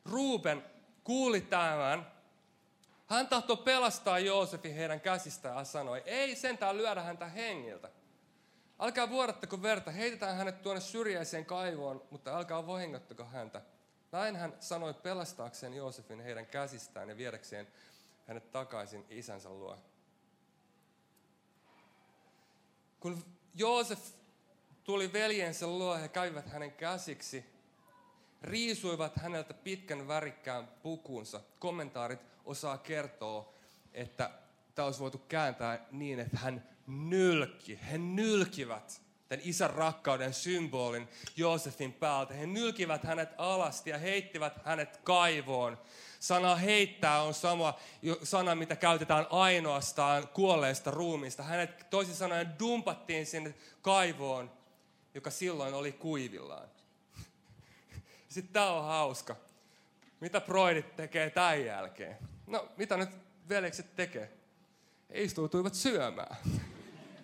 Ruben 0.05 0.63
kuuli 1.03 1.41
tämän. 1.41 2.11
Hän 3.07 3.27
tahtoi 3.27 3.57
pelastaa 3.57 4.19
Joosefin 4.19 4.75
heidän 4.75 5.01
käsistään 5.01 5.57
ja 5.57 5.63
sanoi, 5.63 6.03
ei 6.05 6.35
sentään 6.35 6.77
lyödä 6.77 7.01
häntä 7.01 7.27
hengiltä. 7.27 7.89
Älkää 8.79 9.09
vuodattako 9.09 9.61
verta, 9.61 9.91
heitetään 9.91 10.37
hänet 10.37 10.61
tuonne 10.61 10.81
syrjäiseen 10.81 11.45
kaivoon, 11.45 12.01
mutta 12.11 12.37
älkää 12.37 12.67
vahingottako 12.67 13.25
häntä. 13.25 13.61
Näin 14.11 14.35
hän 14.35 14.53
sanoi 14.59 14.93
pelastaakseen 14.93 15.73
Joosefin 15.73 16.21
heidän 16.21 16.45
käsistään 16.45 17.09
ja 17.09 17.17
viedäkseen 17.17 17.67
hänet 18.27 18.51
takaisin 18.51 19.05
isänsä 19.09 19.49
luo. 19.49 19.77
Kun 23.05 23.25
Joosef 23.55 23.99
tuli 24.83 25.13
veljensä 25.13 25.67
luo, 25.67 25.97
he 25.97 26.07
kävivät 26.07 26.49
hänen 26.49 26.71
käsiksi, 26.71 27.45
riisuivat 28.41 29.15
häneltä 29.15 29.53
pitkän 29.53 30.07
värikkään 30.07 30.67
pukunsa. 30.67 31.41
Kommentaarit 31.59 32.19
osaa 32.45 32.77
kertoa, 32.77 33.53
että 33.93 34.31
tämä 34.75 34.85
olisi 34.85 34.99
voitu 34.99 35.17
kääntää 35.17 35.85
niin, 35.91 36.19
että 36.19 36.37
hän 36.37 36.69
nylki. 36.87 37.79
He 37.91 37.97
nylkivät 37.97 39.01
tämän 39.27 39.45
isän 39.45 39.69
rakkauden 39.69 40.33
symbolin 40.33 41.07
Joosefin 41.37 41.93
päältä. 41.93 42.33
He 42.33 42.45
nylkivät 42.45 43.03
hänet 43.03 43.29
alasti 43.37 43.89
ja 43.89 43.97
heittivät 43.97 44.53
hänet 44.65 44.97
kaivoon. 44.97 45.77
Sana 46.19 46.55
heittää 46.55 47.21
on 47.21 47.33
sama 47.33 47.79
sana, 48.23 48.55
mitä 48.55 48.75
käytetään 48.75 49.27
ainoastaan 49.29 50.27
kuolleesta 50.27 50.91
ruumista. 50.91 51.43
Hänet 51.43 51.89
toisin 51.89 52.15
sanoen 52.15 52.59
dumpattiin 52.59 53.25
sinne 53.25 53.53
kaivoon, 53.81 54.51
joka 55.13 55.29
silloin 55.29 55.73
oli 55.73 55.91
kuivillaan. 55.91 56.67
Sitten 58.29 58.53
tämä 58.53 58.71
on 58.71 58.85
hauska. 58.85 59.35
Mitä 60.19 60.41
proidit 60.41 60.95
tekee 60.95 61.29
tämän 61.29 61.65
jälkeen? 61.65 62.17
No, 62.47 62.69
mitä 62.77 62.97
nyt 62.97 63.09
veljekset 63.49 63.95
tekee? 63.95 64.31
He 65.09 65.21
istuutuivat 65.21 65.73
syömään. 65.73 66.37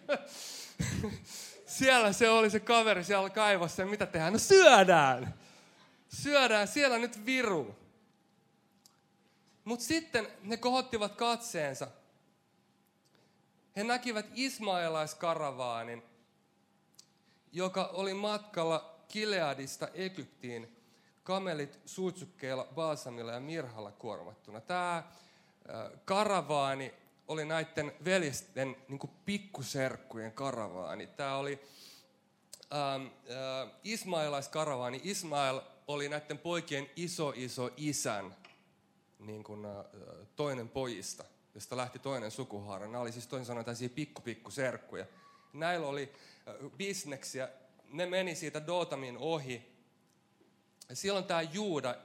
siellä 1.71 2.13
se 2.13 2.29
oli 2.29 2.49
se 2.49 2.59
kaveri 2.59 3.03
siellä 3.03 3.29
kaivossa 3.29 3.81
ja 3.81 3.85
mitä 3.85 4.05
tehdään? 4.05 4.33
No 4.33 4.39
syödään! 4.39 5.33
Syödään, 6.09 6.67
siellä 6.67 6.97
nyt 6.97 7.25
viru. 7.25 7.75
Mutta 9.63 9.85
sitten 9.85 10.27
ne 10.43 10.57
kohottivat 10.57 11.15
katseensa. 11.15 11.87
He 13.75 13.83
näkivät 13.83 14.25
Ismaelaiskaravaanin, 14.33 16.03
joka 17.51 17.85
oli 17.93 18.13
matkalla 18.13 18.99
Kileadista 19.07 19.87
Egyptiin 19.93 20.77
kamelit 21.23 21.79
suutsukkeilla, 21.85 22.67
baasamilla 22.75 23.31
ja 23.31 23.39
mirhalla 23.39 23.91
kuormattuna. 23.91 24.61
Tämä 24.61 25.03
karavaani 26.05 26.93
oli 27.27 27.45
näiden 27.45 27.91
veljesten 28.05 28.75
niin 28.87 28.99
pikkuserkkujen 29.25 30.31
karavaani. 30.31 31.07
Tämä 31.07 31.35
oli 31.35 31.59
ähm, 32.73 33.05
äh, 33.05 33.71
Ismaelaiskaravaani. 33.83 35.01
Ismael 35.03 35.61
oli 35.87 36.09
näiden 36.09 36.37
poikien 36.37 36.89
iso 36.95 37.33
iso 37.35 37.69
isän 37.77 38.35
niin 39.19 39.43
kuin, 39.43 39.65
äh, 39.65 39.71
toinen 40.35 40.69
pojista, 40.69 41.23
josta 41.55 41.77
lähti 41.77 41.99
toinen 41.99 42.31
sukuhaara. 42.31 42.87
Nämä 42.87 42.99
oli 42.99 43.11
siis 43.11 43.27
toisin 43.27 43.45
sanoen 43.45 43.65
tällaisia 43.65 43.89
pikku 43.89 44.21
pikku 44.21 44.51
serkkuja. 44.51 45.05
Näillä 45.53 45.87
oli 45.87 46.13
äh, 46.47 46.71
bisneksiä. 46.77 47.49
Ne 47.89 48.05
meni 48.05 48.35
siitä 48.35 48.67
Dotamin 48.67 49.17
ohi. 49.17 49.71
Ja 50.89 50.95
silloin 50.95 51.25
tämä 51.25 51.41
Juuda 51.41 51.95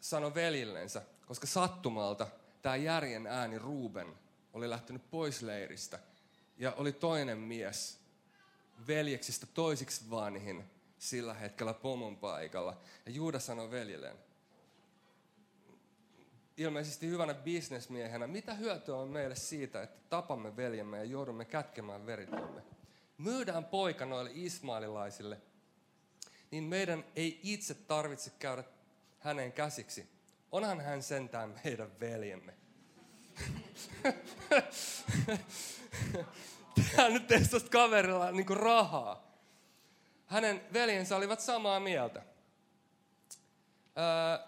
sanoi 0.00 0.34
velillensä, 0.34 1.02
koska 1.26 1.46
sattumalta– 1.46 2.26
tämä 2.64 2.76
järjen 2.76 3.26
ääni 3.26 3.58
Ruben 3.58 4.14
oli 4.52 4.70
lähtenyt 4.70 5.10
pois 5.10 5.42
leiristä 5.42 5.98
ja 6.58 6.72
oli 6.72 6.92
toinen 6.92 7.38
mies 7.38 8.00
veljeksistä 8.86 9.46
toisiksi 9.46 10.10
vanhin 10.10 10.64
sillä 10.98 11.34
hetkellä 11.34 11.74
pomon 11.74 12.16
paikalla. 12.16 12.80
Ja 13.06 13.12
Juuda 13.12 13.38
sanoi 13.38 13.70
veljelleen, 13.70 14.16
ilmeisesti 16.56 17.06
hyvänä 17.06 17.34
bisnesmiehenä, 17.34 18.26
mitä 18.26 18.54
hyötyä 18.54 18.96
on 18.96 19.08
meille 19.08 19.36
siitä, 19.36 19.82
että 19.82 20.00
tapamme 20.10 20.56
veljemme 20.56 20.98
ja 20.98 21.04
joudumme 21.04 21.44
kätkemään 21.44 22.06
veritamme? 22.06 22.62
Myydään 23.18 23.64
poika 23.64 24.06
noille 24.06 24.30
ismaililaisille, 24.34 25.40
niin 26.50 26.64
meidän 26.64 27.04
ei 27.16 27.40
itse 27.42 27.74
tarvitse 27.74 28.30
käydä 28.38 28.64
hänen 29.18 29.52
käsiksi, 29.52 30.13
Onhan 30.54 30.80
hän 30.80 31.02
sentään 31.02 31.60
meidän 31.64 32.00
veljemme. 32.00 32.54
Tämä 36.96 37.08
nyt 37.08 37.26
teistä 37.26 37.60
kaverilla 37.70 38.30
niin 38.30 38.46
kuin 38.46 38.56
rahaa. 38.56 39.38
Hänen 40.26 40.60
veljensä 40.72 41.16
olivat 41.16 41.40
samaa 41.40 41.80
mieltä. 41.80 42.22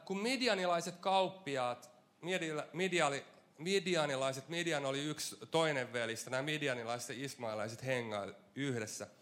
kun 0.04 0.18
midianilaiset 0.18 0.96
kauppiaat, 0.96 1.90
midiali, 2.72 3.24
midianilaiset, 3.58 4.48
Midian 4.48 4.86
oli 4.86 5.04
yksi 5.04 5.36
toinen 5.50 5.92
velistä, 5.92 6.30
nämä 6.30 6.42
midianilaiset 6.42 7.16
ja 7.16 7.24
ismailaiset 7.24 7.84
hengaili 7.84 8.34
yhdessä– 8.54 9.06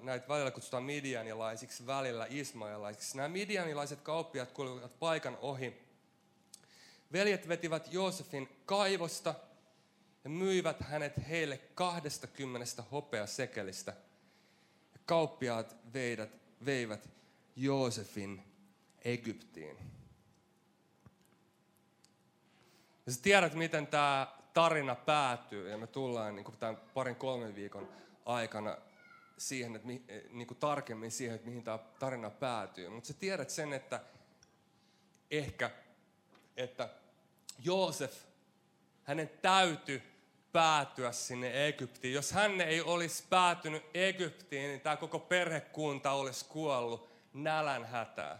näitä 0.00 0.28
välillä 0.28 0.50
kutsutaan 0.50 0.82
midianilaisiksi, 0.82 1.86
välillä 1.86 2.26
ismailaisiksi. 2.30 3.16
Nämä 3.16 3.28
midianilaiset 3.28 4.00
kauppiat 4.00 4.52
kulkivat 4.52 4.98
paikan 4.98 5.38
ohi. 5.40 5.82
Veljet 7.12 7.48
vetivät 7.48 7.92
Joosefin 7.92 8.48
kaivosta 8.66 9.34
ja 10.24 10.30
myivät 10.30 10.80
hänet 10.80 11.12
heille 11.28 11.58
20 11.74 12.84
hopeasekelistä. 12.92 13.90
Ja 14.92 14.98
kauppiaat 15.06 15.76
veidät, 15.92 16.30
veivät 16.64 17.08
Joosefin 17.56 18.42
Egyptiin. 19.04 19.76
Ja 23.06 23.12
sä 23.12 23.22
tiedät, 23.22 23.54
miten 23.54 23.86
tämä 23.86 24.26
tarina 24.54 24.94
päätyy, 24.94 25.70
ja 25.70 25.78
me 25.78 25.86
tullaan 25.86 26.36
niin 26.36 26.46
tämän 26.60 26.76
parin 26.94 27.16
kolmen 27.16 27.54
viikon 27.54 27.88
aikana 28.26 28.76
siihen, 29.40 29.76
että 29.76 29.86
mi, 29.86 30.02
eh, 30.08 30.22
niin 30.30 30.46
kuin 30.46 30.58
tarkemmin 30.58 31.10
siihen, 31.10 31.34
että 31.34 31.48
mihin 31.48 31.64
tämä 31.64 31.78
tarina 31.98 32.30
päätyy. 32.30 32.88
Mutta 32.88 33.06
sä 33.06 33.14
tiedät 33.14 33.50
sen, 33.50 33.72
että 33.72 34.00
ehkä, 35.30 35.70
että 36.56 36.88
Joosef, 37.64 38.14
hänen 39.02 39.30
täytyy 39.42 40.02
päätyä 40.52 41.12
sinne 41.12 41.68
Egyptiin. 41.68 42.14
Jos 42.14 42.32
hän 42.32 42.60
ei 42.60 42.80
olisi 42.80 43.24
päätynyt 43.30 43.82
Egyptiin, 43.94 44.68
niin 44.68 44.80
tämä 44.80 44.96
koko 44.96 45.18
perhekunta 45.18 46.12
olisi 46.12 46.44
kuollut 46.44 47.10
nälän 47.34 47.84
hätää. 47.84 48.38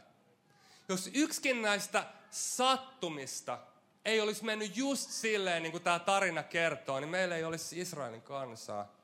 Jos 0.89 1.11
yksikin 1.15 1.63
näistä 1.63 2.05
sattumista 2.31 3.59
ei 4.05 4.21
olisi 4.21 4.45
mennyt 4.45 4.77
just 4.77 5.11
silleen, 5.11 5.63
niin 5.63 5.73
kuin 5.73 5.83
tämä 5.83 5.99
tarina 5.99 6.43
kertoo, 6.43 7.01
niin 7.01 7.11
meillä 7.11 7.37
ei 7.37 7.45
olisi 7.45 7.81
Israelin 7.81 8.23
kansaa 8.23 9.00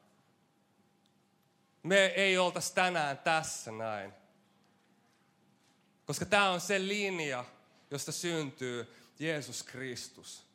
me 1.87 2.07
ei 2.07 2.39
oltaisi 2.39 2.75
tänään 2.75 3.19
tässä 3.19 3.73
näin. 3.73 4.13
Koska 6.07 6.25
tämä 6.25 6.51
on 6.51 6.61
se 6.61 6.89
linja, 6.89 7.45
josta 7.91 8.13
syntyy 8.13 8.97
Jeesus 9.19 9.63
Kristus. 9.63 10.47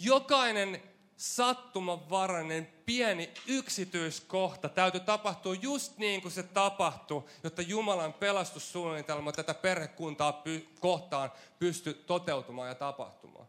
Jokainen 0.00 0.82
sattumanvarainen 1.16 2.68
pieni 2.86 3.34
yksityiskohta 3.46 4.68
täytyy 4.68 5.00
tapahtua 5.00 5.54
just 5.54 5.98
niin 5.98 6.22
kuin 6.22 6.32
se 6.32 6.42
tapahtui, 6.42 7.24
jotta 7.42 7.62
Jumalan 7.62 8.12
pelastussuunnitelma 8.12 9.32
tätä 9.32 9.54
perhekuntaa 9.54 10.42
py- 10.44 10.78
kohtaan 10.80 11.32
pystyy 11.58 11.94
toteutumaan 11.94 12.68
ja 12.68 12.74
tapahtumaan. 12.74 13.46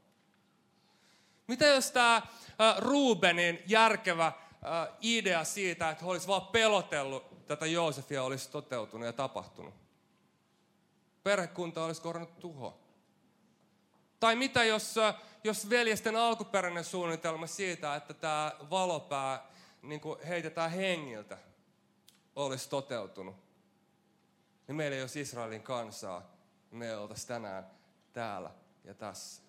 Mitä 1.48 1.66
jos 1.66 1.92
tämä 1.92 2.22
Rubenin 2.78 3.64
järkevä 3.68 4.32
idea 5.02 5.44
siitä, 5.44 5.90
että 5.90 6.06
he 6.06 6.12
olisi 6.12 6.28
vaan 6.28 6.48
pelotellut 6.48 7.48
tätä 7.48 7.66
Joosefia 7.66 8.24
olisi 8.24 8.52
toteutunut 8.52 9.06
ja 9.06 9.14
tapahtunut. 9.14 9.74
Perhekunta 11.24 11.86
olisi 11.86 12.02
korannut 12.02 12.40
tuho. 12.40 12.80
Tai 14.20 14.36
mitä 14.36 14.64
jos, 14.64 14.96
jos 15.44 15.70
veljesten 15.70 16.16
alkuperäinen 16.16 16.84
suunnitelma 16.84 17.48
siitä, 17.48 17.96
että 17.96 18.14
tämä 18.14 18.52
valopää 18.70 19.46
niin 19.82 20.02
heitetään 20.28 20.72
hengiltä, 20.72 21.38
olisi 22.36 22.70
toteutunut? 22.70 23.36
Niin 24.68 24.76
meillä 24.76 24.96
ei 24.96 25.02
olisi 25.02 25.22
Israelin 25.22 25.64
kansaa, 25.64 26.32
me 26.72 26.98
oltaisiin 26.98 27.28
tänään 27.28 27.72
täällä 28.14 28.52
ja 28.84 28.94
tässä. 28.94 29.49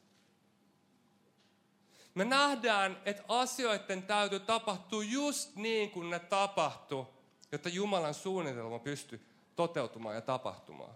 Me 2.14 2.24
nähdään, 2.24 3.02
että 3.04 3.22
asioiden 3.28 4.02
täytyy 4.02 4.40
tapahtua 4.40 5.04
just 5.04 5.56
niin 5.56 5.90
kuin 5.90 6.10
ne 6.10 6.18
tapahtuu, 6.18 7.06
jotta 7.52 7.68
Jumalan 7.68 8.14
suunnitelma 8.14 8.78
pystyy 8.78 9.26
toteutumaan 9.56 10.14
ja 10.14 10.20
tapahtumaan. 10.20 10.94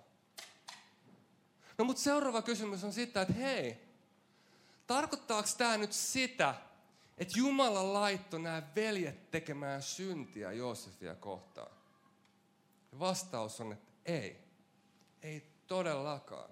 No 1.78 1.84
mutta 1.84 2.02
seuraava 2.02 2.42
kysymys 2.42 2.84
on 2.84 2.92
sitten, 2.92 3.22
että 3.22 3.34
hei, 3.34 3.78
tarkoittaako 4.86 5.48
tämä 5.58 5.76
nyt 5.76 5.92
sitä, 5.92 6.54
että 7.18 7.38
Jumala 7.38 7.92
laittoi 7.92 8.40
nämä 8.40 8.62
veljet 8.76 9.30
tekemään 9.30 9.82
syntiä 9.82 10.52
Joosefia 10.52 11.14
kohtaan? 11.14 11.72
Ja 12.92 12.98
vastaus 12.98 13.60
on, 13.60 13.72
että 13.72 13.92
ei. 14.04 14.44
Ei 15.22 15.50
todellakaan. 15.66 16.50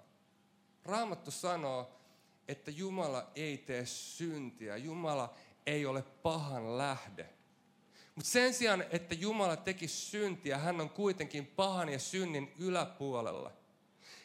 Raamattu 0.85 1.31
sanoo, 1.31 2.02
että 2.47 2.71
Jumala 2.71 3.31
ei 3.35 3.57
tee 3.57 3.85
syntiä. 3.85 4.77
Jumala 4.77 5.33
ei 5.65 5.85
ole 5.85 6.01
pahan 6.01 6.77
lähde. 6.77 7.29
Mutta 8.15 8.31
sen 8.31 8.53
sijaan, 8.53 8.85
että 8.89 9.15
Jumala 9.15 9.55
teki 9.55 9.87
syntiä, 9.87 10.57
hän 10.57 10.81
on 10.81 10.89
kuitenkin 10.89 11.45
pahan 11.45 11.89
ja 11.89 11.99
synnin 11.99 12.53
yläpuolella. 12.59 13.51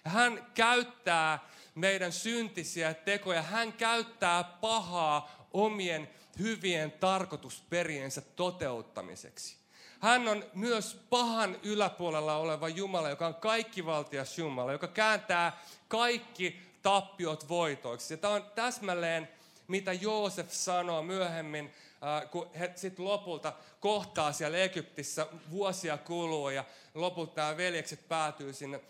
Hän 0.04 0.46
käyttää 0.54 1.48
meidän 1.74 2.12
syntisiä 2.12 2.94
tekoja, 2.94 3.42
hän 3.42 3.72
käyttää 3.72 4.44
pahaa 4.44 5.48
omien 5.52 6.08
hyvien 6.38 6.92
tarkoitusperiensä 6.92 8.20
toteuttamiseksi. 8.20 9.56
Hän 10.00 10.28
on 10.28 10.44
myös 10.54 10.94
pahan 11.10 11.56
yläpuolella 11.62 12.36
oleva 12.36 12.68
Jumala, 12.68 13.10
joka 13.10 13.26
on 13.26 13.34
kaikkivaltias 13.34 14.38
Jumala, 14.38 14.72
joka 14.72 14.88
kääntää 14.88 15.60
kaikki 15.88 16.67
tappiot 16.82 17.48
voitoiksi. 17.48 18.14
Ja 18.14 18.18
tämä 18.18 18.34
on 18.34 18.44
täsmälleen, 18.54 19.28
mitä 19.68 19.92
Joosef 19.92 20.50
sanoo 20.50 21.02
myöhemmin, 21.02 21.72
äh, 22.02 22.30
kun 22.30 22.50
he 22.54 22.72
sitten 22.74 23.04
lopulta 23.04 23.52
kohtaa 23.80 24.32
siellä 24.32 24.58
Egyptissä, 24.58 25.26
vuosia 25.50 25.98
kuluu 25.98 26.50
ja 26.50 26.64
lopulta 26.94 27.32
nämä 27.36 27.56
veljekset 27.56 28.08
päätyy 28.08 28.52
sinne 28.52 28.80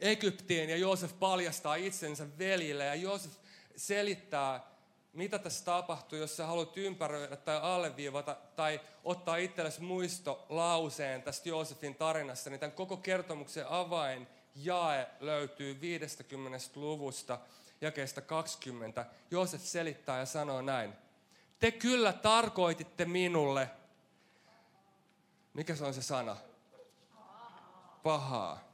Egyptiin 0.00 0.70
ja 0.70 0.76
Joosef 0.76 1.18
paljastaa 1.18 1.74
itsensä 1.74 2.38
veljille 2.38 2.84
ja 2.84 2.94
Joosef 2.94 3.32
selittää, 3.76 4.60
mitä 5.12 5.38
tässä 5.38 5.64
tapahtuu, 5.64 6.18
jos 6.18 6.36
sä 6.36 6.46
haluat 6.46 6.76
ympäröidä 6.76 7.36
tai 7.36 7.58
alleviivata 7.62 8.36
tai 8.56 8.80
ottaa 9.04 9.36
itsellesi 9.36 9.80
muistolauseen 9.80 11.22
tästä 11.22 11.48
Joosefin 11.48 11.94
tarinasta, 11.94 12.50
niin 12.50 12.60
tämän 12.60 12.72
koko 12.72 12.96
kertomuksen 12.96 13.66
avain 13.68 14.26
jae 14.56 15.08
löytyy 15.20 15.80
50 15.80 16.58
luvusta 16.74 17.38
jakeesta 17.80 18.20
20. 18.20 19.06
Joosef 19.30 19.62
selittää 19.62 20.18
ja 20.18 20.26
sanoo 20.26 20.62
näin. 20.62 20.92
Te 21.60 21.70
kyllä 21.70 22.12
tarkoititte 22.12 23.04
minulle, 23.04 23.70
mikä 25.54 25.76
se 25.76 25.84
on 25.84 25.94
se 25.94 26.02
sana? 26.02 26.36
Pahaa. 28.02 28.66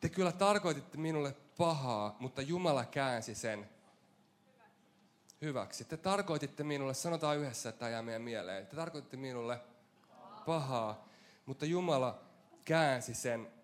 Te 0.00 0.08
kyllä 0.08 0.32
tarkoititte 0.32 0.98
minulle 0.98 1.34
pahaa, 1.58 2.16
mutta 2.18 2.42
Jumala 2.42 2.84
käänsi 2.84 3.34
sen 3.34 3.70
hyväksi. 5.42 5.84
Te 5.84 5.96
tarkoititte 5.96 6.64
minulle, 6.64 6.94
sanotaan 6.94 7.38
yhdessä, 7.38 7.68
että 7.68 7.78
tämä 7.78 7.90
jää 7.90 8.02
meidän 8.02 8.22
mieleen. 8.22 8.66
Te 8.66 8.76
tarkoititte 8.76 9.16
minulle 9.16 9.60
pahaa, 10.46 11.08
mutta 11.46 11.66
Jumala 11.66 12.20
käänsi 12.64 13.14
sen 13.14 13.55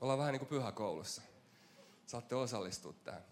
Ollaan 0.00 0.18
vähän 0.18 0.32
niin 0.32 0.40
kuin 0.40 0.48
pyhäkoulussa. 0.48 1.22
Saatte 2.06 2.34
osallistua 2.34 2.92
tähän. 3.04 3.24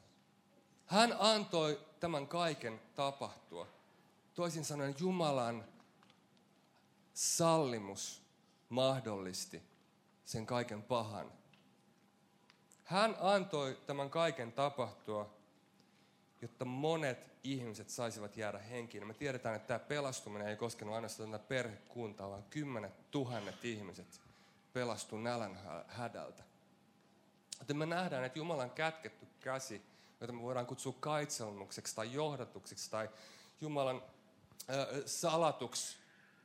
Hän 0.87 1.16
antoi 1.18 1.81
tämän 2.00 2.27
kaiken 2.27 2.81
tapahtua. 2.94 3.66
Toisin 4.35 4.64
sanoen 4.64 4.94
Jumalan 4.98 5.64
sallimus 7.14 8.22
mahdollisti 8.68 9.62
sen 10.24 10.46
kaiken 10.46 10.83
pahan. 10.83 11.33
Hän 12.85 13.16
antoi 13.20 13.79
tämän 13.87 14.11
kaiken 14.11 14.53
tapahtua, 14.53 15.35
jotta 16.42 16.64
monet 16.64 17.31
ihmiset 17.44 17.90
saisivat 17.90 18.37
jäädä 18.37 18.59
henkiin. 18.59 19.07
Me 19.07 19.14
tiedetään, 19.14 19.57
että 19.57 19.66
tämä 19.66 19.79
pelastuminen 19.79 20.48
ei 20.48 20.57
koskenut 20.57 20.94
ainoastaan 20.94 21.31
tätä 21.31 21.44
perhekuntaa, 21.48 22.31
vaan 22.31 22.44
kymmenet 22.50 23.11
tuhannet 23.11 23.64
ihmiset 23.64 24.20
pelastu 24.72 25.18
nälän 25.18 25.59
hädältä. 25.88 26.54
Joten 27.64 27.77
me 27.77 27.87
nähdään, 27.87 28.24
että 28.24 28.38
Jumalan 28.38 28.70
kätketty 28.70 29.27
käsi, 29.40 29.83
jota 30.20 30.33
me 30.33 30.42
voidaan 30.42 30.66
kutsua 30.66 30.94
kaitselmukseksi 31.00 31.96
tai 31.96 32.12
johdatukseksi 32.12 32.90
tai 32.90 33.11
Jumalan 33.61 34.03
äh, 34.70 34.87
salatuksi 35.07 35.96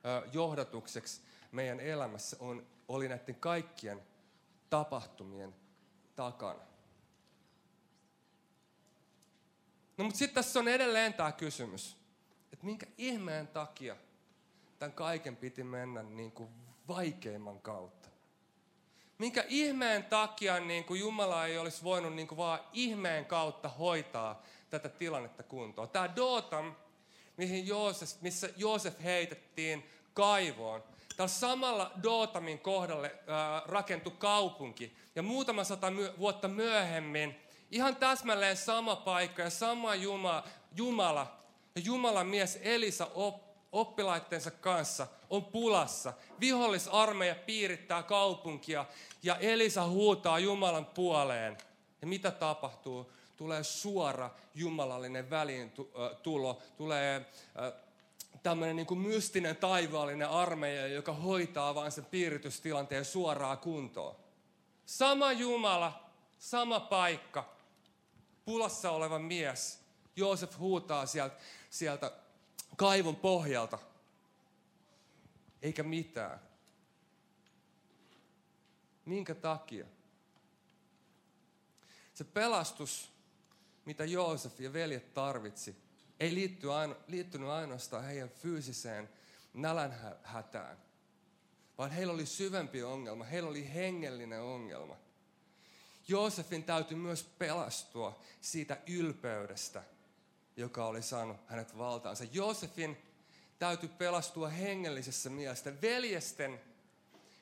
äh, 0.05 0.34
johdatukseksi 0.34 1.21
meidän 1.51 1.79
elämässä 1.79 2.38
on, 2.39 2.67
oli 2.88 3.08
näiden 3.08 3.36
kaikkien 3.36 4.01
tapahtumien 4.69 5.55
takana. 6.15 6.60
No 9.97 10.03
mutta 10.03 10.17
sitten 10.17 10.36
tässä 10.36 10.60
on 10.60 10.67
edelleen 10.67 11.13
tämä 11.13 11.32
kysymys, 11.32 11.97
että 12.53 12.65
minkä 12.65 12.86
ihmeen 12.97 13.47
takia 13.47 13.95
tämän 14.79 14.93
kaiken 14.93 15.36
piti 15.36 15.63
mennä 15.63 16.03
niin 16.03 16.32
kuin 16.32 16.49
vaikeimman 16.88 17.60
kautta. 17.62 18.09
Minkä 19.19 19.45
ihmeen 19.47 20.03
takia 20.03 20.60
niin 20.60 20.84
kuin 20.84 20.99
Jumala 20.99 21.45
ei 21.45 21.58
olisi 21.58 21.84
voinut 21.84 22.13
niin 22.15 22.27
kuin 22.27 22.38
vaan 22.38 22.60
ihmeen 22.73 23.25
kautta 23.25 23.69
hoitaa 23.69 24.43
tätä 24.69 24.89
tilannetta 24.89 25.43
kuntoon. 25.43 25.89
Tämä 25.89 26.15
Dootam, 26.15 26.75
mihin 27.38 27.67
Joosef, 27.67 28.21
missä 28.21 28.49
Joosef 28.58 29.03
heitettiin 29.03 29.89
kaivoon, 30.13 30.84
Tällä 31.17 31.27
samalla 31.27 31.91
Dootamin 32.03 32.60
kohdalle 32.60 33.15
ää, 33.27 33.62
rakentui 33.65 34.13
kaupunki. 34.19 34.97
Ja 35.15 35.23
muutama 35.23 35.63
sata 35.63 35.91
my- 35.91 36.13
vuotta 36.19 36.47
myöhemmin 36.47 37.36
ihan 37.71 37.95
täsmälleen 37.95 38.58
sama 38.58 38.95
paikka 38.95 39.41
ja 39.41 39.49
sama 39.49 39.95
Jumala, 39.95 40.43
Jumala 40.75 41.38
ja 41.75 41.82
Jumalan 41.86 42.27
mies 42.27 42.60
Elisa 42.62 43.08
op, 43.13 43.49
oppilaittensa 43.71 44.51
kanssa 44.51 45.08
on 45.29 45.45
pulassa. 45.45 46.13
Vihollisarmeija 46.39 47.36
piirittää 47.36 48.03
kaupunkia 48.03 48.86
ja 49.23 49.36
Elisa 49.36 49.88
huutaa 49.88 50.39
Jumalan 50.39 50.86
puoleen. 50.86 51.58
Ja 52.01 52.08
mitä 52.08 52.32
tapahtuu? 52.32 53.12
Tulee 53.38 53.63
suora 53.63 54.29
jumalallinen 54.55 55.29
väliintulo. 55.29 56.62
Tulee 56.77 57.25
tämmöinen 58.43 58.75
niin 58.75 58.86
kuin 58.88 58.99
mystinen 58.99 59.55
taivaallinen 59.55 60.29
armeija, 60.29 60.88
joka 60.88 61.13
hoitaa 61.13 61.75
vain 61.75 61.91
sen 61.91 62.05
piiritystilanteen 62.05 63.05
suoraa 63.05 63.58
kuntoon. 63.58 64.15
Sama 64.86 65.32
Jumala, 65.32 66.03
sama 66.39 66.79
paikka, 66.79 67.49
pulassa 68.45 68.91
oleva 68.91 69.19
mies. 69.19 69.79
Joosef 70.15 70.58
huutaa 70.58 71.05
sieltä, 71.05 71.36
sieltä 71.69 72.12
kaivon 72.80 73.15
pohjalta. 73.15 73.80
Eikä 75.62 75.84
mitään. 75.84 76.39
Minkä 79.06 79.36
takia? 79.36 79.86
Se 82.13 82.24
pelastus, 82.24 83.12
mitä 83.86 84.06
Joosef 84.06 84.60
ja 84.60 84.74
veljet 84.74 85.13
tarvitsi, 85.13 85.76
ei 86.20 86.36
liitty 86.36 86.74
aino, 86.74 86.98
liittynyt 87.08 87.50
ainoastaan 87.50 88.04
heidän 88.04 88.30
fyysiseen 88.30 89.10
nälänhätään, 89.54 90.78
vaan 91.78 91.92
heillä 91.92 92.13
oli 92.13 92.26
syvempi 92.26 92.84
ongelma, 92.84 93.24
heillä 93.24 93.50
oli 93.50 93.74
hengellinen 93.74 94.42
ongelma. 94.42 94.96
Joosefin 96.08 96.63
täytyy 96.63 96.98
myös 96.98 97.24
pelastua 97.24 98.20
siitä 98.41 98.78
ylpeydestä, 98.88 99.84
joka 100.60 100.86
oli 100.86 101.01
saanut 101.01 101.38
hänet 101.47 101.78
valtaansa. 101.78 102.24
Joosefin 102.32 102.97
täytyy 103.60 103.89
pelastua 103.89 104.49
hengellisessä 104.49 105.30
mielessä. 105.30 105.82
Veljesten 105.82 106.62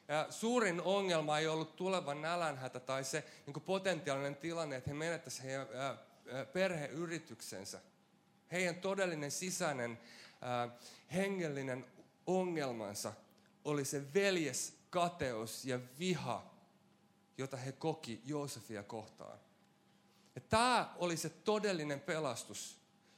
ja 0.08 0.28
suurin 0.30 0.82
ongelma 0.82 1.40
ei 1.40 1.48
ollut 1.48 1.76
tuleva 1.76 2.16
nälänhätä 2.16 2.80
tai 2.80 3.04
se 3.04 3.24
niin 3.46 3.62
potentiaalinen 3.62 4.36
tilanne, 4.36 4.76
että 4.76 4.90
he 4.90 4.94
menettäisivät 4.94 5.46
heidän 5.46 5.68
perheyrityksensä. 6.54 7.82
Heidän 8.52 8.76
todellinen 8.76 9.32
sisäinen 9.32 10.00
hengellinen 11.14 11.86
ongelmansa 12.28 13.14
oli 13.66 13.86
se 13.86 14.14
veljes 14.14 14.74
kateus 14.90 15.66
ja 15.66 15.80
viha, 16.00 16.54
jota 17.38 17.58
he 17.58 17.72
koki 17.72 18.22
Joosefia 18.26 18.84
kohtaan. 18.84 19.40
Ja 20.36 20.42
tämä 20.42 20.94
oli 20.98 21.18
se 21.18 21.30
todellinen 21.30 22.00
pelastus, 22.00 22.78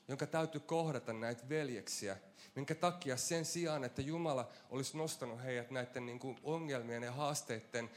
jonka 0.09 0.27
täytyy 0.27 0.61
kohdata 0.61 1.13
näitä 1.13 1.49
veljeksiä, 1.49 2.17
minkä 2.55 2.75
takia 2.75 3.17
sen 3.17 3.45
sijaan, 3.45 3.83
että 3.83 4.01
Jumala 4.01 4.49
olisi 4.69 4.97
nostanut 4.97 5.43
heidät 5.43 5.71
näiden 5.71 6.05
niin 6.05 6.19
kuin 6.19 6.37
ongelmien 6.43 7.03
ja 7.03 7.11
haasteiden 7.11 7.89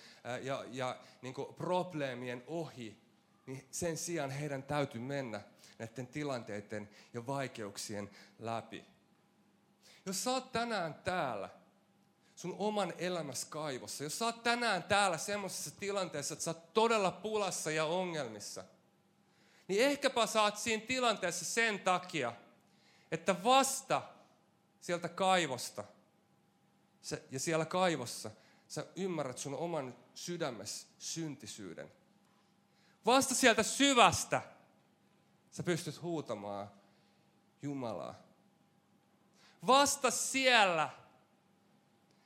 ja, 0.43 0.65
ja 0.71 0.97
niin 1.23 1.35
kuin 1.35 1.55
probleemien 1.55 2.43
ohi, 2.47 2.97
niin 3.47 3.67
sen 3.71 3.97
sijaan 3.97 4.31
heidän 4.31 4.63
täytyy 4.63 5.01
mennä 5.01 5.41
näiden 5.79 6.07
tilanteiden 6.07 6.89
ja 7.15 7.27
vaikeuksien 7.27 8.11
läpi. 8.39 8.85
Jos 10.07 10.25
sä 10.25 10.31
oot 10.31 10.53
tänään 10.53 10.95
täällä, 10.95 11.49
sun 12.37 12.57
oman 12.59 12.95
elämässä 12.99 13.47
kaivossa, 13.51 14.05
jos 14.05 14.19
sä 14.19 14.25
oot 14.25 14.43
tänään 14.43 14.83
täällä 14.83 15.19
semmoisessa 15.19 15.71
tilanteessa, 15.81 16.33
että 16.33 16.45
sä 16.45 16.51
oot 16.51 16.73
todella 16.73 17.11
pulassa 17.11 17.71
ja 17.71 17.85
ongelmissa, 17.85 18.65
niin 19.73 19.85
ehkäpä 19.85 20.27
sä 20.27 20.43
oot 20.43 20.59
siinä 20.59 20.87
tilanteessa 20.87 21.45
sen 21.45 21.81
takia, 21.81 22.33
että 23.11 23.45
vasta 23.45 24.03
sieltä 24.81 25.09
kaivosta 25.09 25.85
ja 27.31 27.41
siellä 27.41 27.65
kaivossa 27.65 28.31
sä 28.69 28.87
ymmärrät 28.97 29.39
sun 29.39 29.55
oman 29.55 29.97
sydämessä 30.15 30.87
syntisyyden. 30.99 31.93
Vasta 33.07 33.35
sieltä 33.35 33.63
syvästä 33.63 34.43
sä 35.51 35.63
pystyt 35.63 36.03
huutamaan 36.03 36.71
Jumalaa. 37.63 38.15
Vasta 39.67 40.11
siellä 40.11 40.91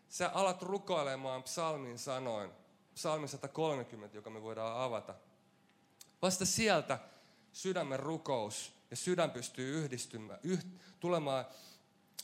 sä 0.09 0.30
alat 0.34 0.62
rukoilemaan 0.62 1.42
psalmin 1.42 1.99
sanoin. 1.99 2.51
Psalmi 2.94 3.28
130, 3.28 4.16
joka 4.16 4.30
me 4.30 4.42
voidaan 4.42 4.80
avata. 4.80 5.14
Vasta 6.22 6.47
sieltä 6.47 6.99
sydämen 7.57 8.01
rukous 8.01 8.73
ja 8.91 8.97
sydän 8.97 9.31
pystyy 9.31 9.79
yhdistymään, 9.79 10.41
yh, 10.43 10.65
tulemaan, 11.01 11.45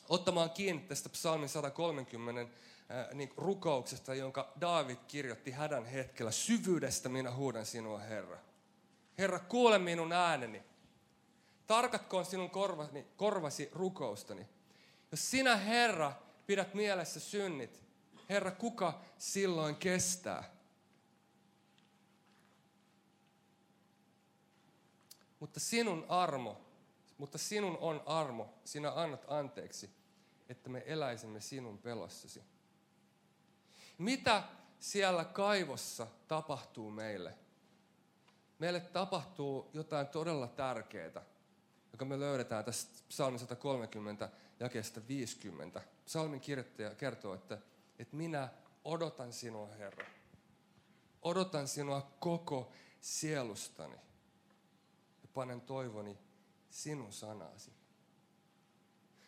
ottamaan 0.09 0.51
kiinni 0.51 0.83
tästä 0.83 1.09
psalmin 1.09 1.49
130 1.49 2.41
äh, 2.41 3.15
niin 3.15 3.33
rukouksesta, 3.37 4.15
jonka 4.15 4.53
David 4.61 4.97
kirjoitti 5.09 5.51
hädän 5.51 5.85
hetkellä. 5.85 6.31
Syvyydestä 6.31 7.09
minä 7.09 7.31
huudan 7.31 7.67
sinua, 7.67 7.99
Herra. 7.99 8.39
Herra, 9.19 9.39
kuule 9.39 9.79
minun 9.79 10.13
ääneni. 10.13 10.63
Tarkatkoon 11.67 12.25
sinun 12.25 12.51
korvasi, 12.51 13.07
korvasi 13.17 13.69
rukoustani. 13.73 14.47
Jos 15.11 15.31
sinä, 15.31 15.57
Herra, 15.57 16.13
pidät 16.47 16.75
mielessä 16.75 17.21
synnit, 17.21 17.83
Herra, 18.29 18.51
kuka 18.51 19.01
silloin 19.19 19.77
kestää? 19.77 20.45
Mutta 25.43 25.61
sinun 25.61 26.07
armo, 26.09 26.61
mutta 27.19 27.39
sinun 27.39 27.79
on 27.81 28.03
armo, 28.07 28.55
sinä 28.65 28.93
annat 28.95 29.25
anteeksi, 29.29 29.91
että 30.49 30.71
me 30.71 30.83
eläisimme 30.87 31.41
sinun 31.41 31.79
pelossasi. 31.79 32.43
Mitä 33.99 34.43
siellä 34.79 35.25
kaivossa 35.25 36.07
tapahtuu 36.29 36.91
meille? 36.91 37.35
Meille 38.59 38.81
tapahtuu 38.81 39.71
jotain 39.73 40.07
todella 40.07 40.47
tärkeää, 40.47 41.25
joka 41.93 42.05
me 42.05 42.21
löydetään 42.21 42.65
tästä 42.65 43.03
psalmi 43.09 43.39
130 43.39 44.31
jakeesta 44.61 45.01
50. 45.09 45.83
Psalmin 46.05 46.41
kirjoittaja 46.41 46.95
kertoo, 46.95 47.35
että, 47.35 47.59
että 47.99 48.17
minä 48.17 48.49
odotan 48.85 49.33
sinua, 49.33 49.67
Herra. 49.67 50.07
Odotan 51.23 51.69
sinua 51.69 52.13
koko 52.21 52.73
sielustani 53.01 54.12
panen 55.35 55.61
toivoni 55.61 56.19
sinun 56.71 57.13
sanasi. 57.13 57.73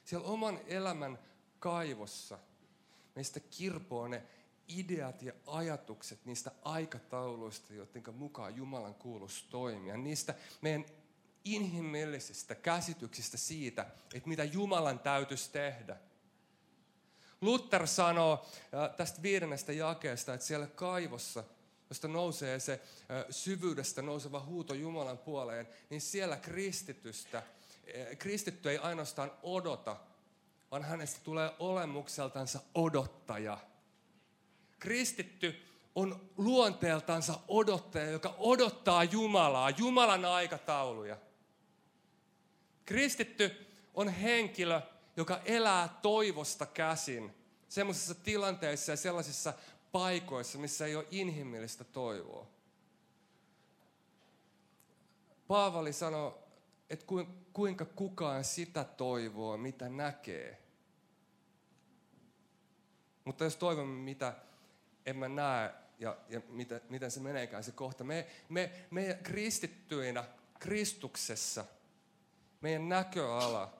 Siellä 0.04 0.26
oman 0.28 0.60
elämän 0.66 1.18
kaivossa 1.58 2.38
meistä 3.14 3.40
kirpoo 3.40 4.08
ne 4.08 4.22
ideat 4.68 5.22
ja 5.22 5.32
ajatukset 5.46 6.24
niistä 6.24 6.50
aikatauluista, 6.62 7.74
joiden 7.74 8.14
mukaan 8.14 8.56
Jumalan 8.56 8.94
kuuluisi 8.94 9.44
toimia. 9.50 9.96
Niistä 9.96 10.34
meidän 10.60 10.84
inhimillisistä 11.44 12.54
käsityksistä 12.54 13.36
siitä, 13.36 13.86
että 14.14 14.28
mitä 14.28 14.44
Jumalan 14.44 14.98
täytyisi 14.98 15.50
tehdä. 15.52 15.96
Luther 17.40 17.86
sanoo 17.86 18.46
tästä 18.96 19.22
viidennestä 19.22 19.72
jakeesta, 19.72 20.34
että 20.34 20.46
siellä 20.46 20.66
kaivossa, 20.66 21.44
josta 21.94 22.08
nousee 22.08 22.60
se 22.60 22.80
syvyydestä 23.30 24.02
nouseva 24.02 24.40
huuto 24.40 24.74
Jumalan 24.74 25.18
puoleen, 25.18 25.68
niin 25.90 26.00
siellä 26.00 26.36
kristitystä, 26.36 27.42
kristitty 28.18 28.70
ei 28.70 28.78
ainoastaan 28.78 29.32
odota, 29.42 29.96
vaan 30.70 30.84
hänestä 30.84 31.20
tulee 31.24 31.50
olemukseltansa 31.58 32.60
odottaja. 32.74 33.58
Kristitty 34.78 35.62
on 35.94 36.30
luonteeltansa 36.36 37.38
odottaja, 37.48 38.10
joka 38.10 38.34
odottaa 38.38 39.04
Jumalaa, 39.04 39.70
Jumalan 39.70 40.24
aikatauluja. 40.24 41.16
Kristitty 42.84 43.66
on 43.94 44.08
henkilö, 44.08 44.80
joka 45.16 45.40
elää 45.44 45.98
toivosta 46.02 46.66
käsin 46.66 47.34
sellaisissa 47.68 48.14
tilanteissa 48.14 48.92
ja 48.92 48.96
sellaisissa 48.96 49.52
paikoissa, 49.94 50.58
missä 50.58 50.86
ei 50.86 50.96
ole 50.96 51.06
inhimillistä 51.10 51.84
toivoa. 51.84 52.46
Paavali 55.48 55.92
sanoi, 55.92 56.34
että 56.90 57.06
kuinka 57.52 57.84
kukaan 57.84 58.44
sitä 58.44 58.84
toivoo, 58.84 59.56
mitä 59.56 59.88
näkee. 59.88 60.62
Mutta 63.24 63.44
jos 63.44 63.56
toivomme, 63.56 64.02
mitä 64.04 64.34
emme 65.06 65.28
näe 65.28 65.74
ja, 65.98 66.16
ja 66.28 66.40
miten, 66.48 66.80
miten 66.88 67.10
se 67.10 67.20
meneekään 67.20 67.64
se 67.64 67.72
kohta. 67.72 68.04
Me, 68.04 68.26
me, 68.48 68.86
me 68.90 69.18
kristittyinä 69.22 70.24
Kristuksessa– 70.58 71.64
meidän 72.64 72.88
näköala 72.88 73.72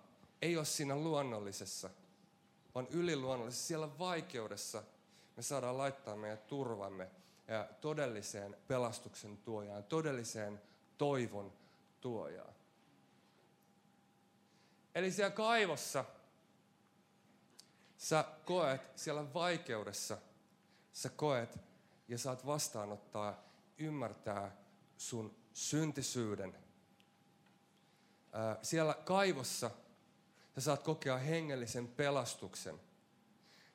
ei 0.42 0.56
ole 0.56 0.64
siinä 0.64 0.96
luonnollisessa, 0.96 1.90
vaan 2.74 2.86
yliluonnollisessa. 2.90 3.66
Siellä 3.66 3.98
vaikeudessa 3.98 4.82
me 5.36 5.42
saadaan 5.42 5.78
laittaa 5.78 6.16
meidän 6.16 6.38
turvamme 6.38 7.10
ja 7.48 7.68
todelliseen 7.80 8.56
pelastuksen 8.68 9.36
tuojaan, 9.36 9.84
todelliseen 9.84 10.62
toivon 10.98 11.52
tuojaan. 12.00 12.54
Eli 14.94 15.10
siellä 15.10 15.30
kaivossa 15.30 16.04
sä 17.98 18.24
koet, 18.44 18.80
siellä 18.96 19.34
vaikeudessa 19.34 20.18
sä 20.92 21.08
koet 21.08 21.58
ja 22.08 22.18
saat 22.18 22.46
vastaanottaa, 22.46 23.44
ymmärtää 23.78 24.56
sun 24.96 25.36
syntisyyden 25.52 26.64
siellä 28.62 28.94
kaivossa 29.04 29.70
sä 30.54 30.60
saat 30.60 30.82
kokea 30.82 31.18
hengellisen 31.18 31.88
pelastuksen. 31.88 32.80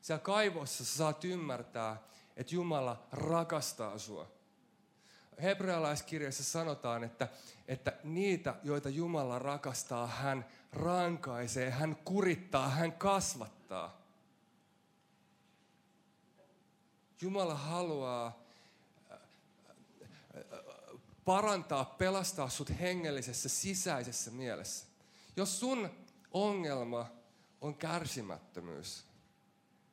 Siellä 0.02 0.24
kaivossa 0.24 0.86
sä 0.86 0.98
saat 0.98 1.26
ymmärtää, 1.26 2.02
että 2.38 2.56
Jumala 2.56 3.08
rakastaa 3.12 3.98
sua. 3.98 4.32
Hebrealaiskirjassa 5.42 6.44
sanotaan, 6.44 7.04
että, 7.04 7.28
että 7.68 7.94
niitä, 8.04 8.56
joita 8.64 8.90
Jumala 8.90 9.40
rakastaa, 9.40 10.08
hän 10.08 10.46
rankaisee, 10.74 11.70
hän 11.70 11.96
kurittaa, 11.96 12.70
hän 12.70 12.92
kasvattaa. 12.92 14.02
Jumala 17.22 17.56
haluaa 17.56 18.40
parantaa, 21.26 21.86
pelastaa 21.86 22.50
sut 22.50 22.80
hengellisessä 22.80 23.50
sisäisessä 23.50 24.32
mielessä. 24.32 24.86
Jos 25.36 25.60
sun 25.60 25.90
ongelma 26.32 27.12
on 27.62 27.76
kärsimättömyys, 27.76 29.09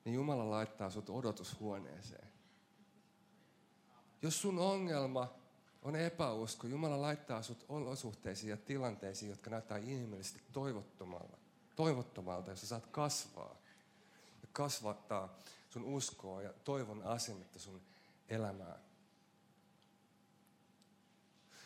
niin 0.06 0.14
Jumala 0.14 0.50
laittaa 0.50 0.90
sut 0.90 1.10
odotushuoneeseen. 1.10 2.28
Jos 4.22 4.42
sun 4.42 4.58
ongelma 4.58 5.34
on 5.82 5.96
epäusko, 5.96 6.66
Jumala 6.66 7.00
laittaa 7.00 7.42
sut 7.42 7.64
olosuhteisiin 7.68 8.50
ja 8.50 8.56
tilanteisiin, 8.56 9.30
jotka 9.30 9.50
näyttää 9.50 9.78
inhimillisesti 9.78 10.40
toivottomalta, 10.52 11.36
toivottomalta, 11.76 12.50
jossa 12.50 12.66
saat 12.66 12.86
kasvaa 12.86 13.56
ja 14.42 14.48
kasvattaa 14.52 15.38
sun 15.70 15.84
uskoa 15.84 16.42
ja 16.42 16.52
toivon 16.64 17.02
asennetta 17.02 17.58
sun 17.58 17.82
elämään. 18.28 18.80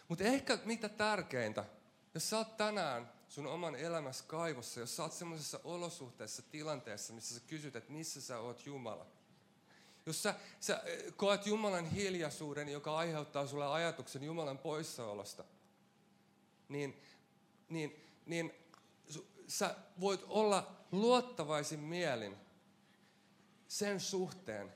Mutta 0.08 0.24
ehkä 0.24 0.58
mitä 0.64 0.88
tärkeintä, 0.88 1.64
jos 2.14 2.30
sä 2.30 2.38
oot 2.38 2.56
tänään 2.56 3.12
sun 3.30 3.46
oman 3.46 3.76
elämässä 3.76 4.24
kaivossa, 4.26 4.80
jos 4.80 4.96
sä 4.96 5.02
oot 5.02 5.12
semmoisessa 5.12 5.60
olosuhteessa, 5.64 6.42
tilanteessa, 6.42 7.12
missä 7.12 7.34
sä 7.34 7.40
kysyt, 7.46 7.76
että 7.76 7.92
missä 7.92 8.20
sä 8.20 8.38
oot 8.38 8.66
Jumala. 8.66 9.06
Jos 10.06 10.22
sä, 10.22 10.34
sä 10.60 10.82
koet 11.16 11.46
Jumalan 11.46 11.86
hiljaisuuden, 11.86 12.68
joka 12.68 12.96
aiheuttaa 12.96 13.46
sulle 13.46 13.66
ajatuksen 13.66 14.22
Jumalan 14.22 14.58
poissaolosta. 14.58 15.44
niin, 16.68 17.02
niin, 17.68 18.04
niin 18.26 18.52
sä 19.48 19.74
voit 20.00 20.24
olla 20.28 20.76
luottavaisin 20.92 21.80
mielin 21.80 22.36
sen 23.68 24.00
suhteen, 24.00 24.74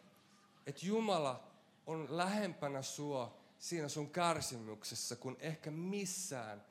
että 0.66 0.86
Jumala 0.86 1.50
on 1.86 2.16
lähempänä 2.16 2.82
sua 2.82 3.36
siinä 3.58 3.88
sun 3.88 4.10
kärsimyksessä 4.10 5.16
kuin 5.16 5.36
ehkä 5.40 5.70
missään 5.70 6.64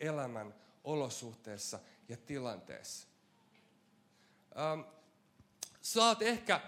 elämän 0.00 0.54
olosuhteessa 0.86 1.80
ja 2.08 2.16
tilanteessa. 2.16 3.08
Ähm, 4.58 4.80
sä 5.82 6.04
oot 6.04 6.22
ehkä 6.22 6.60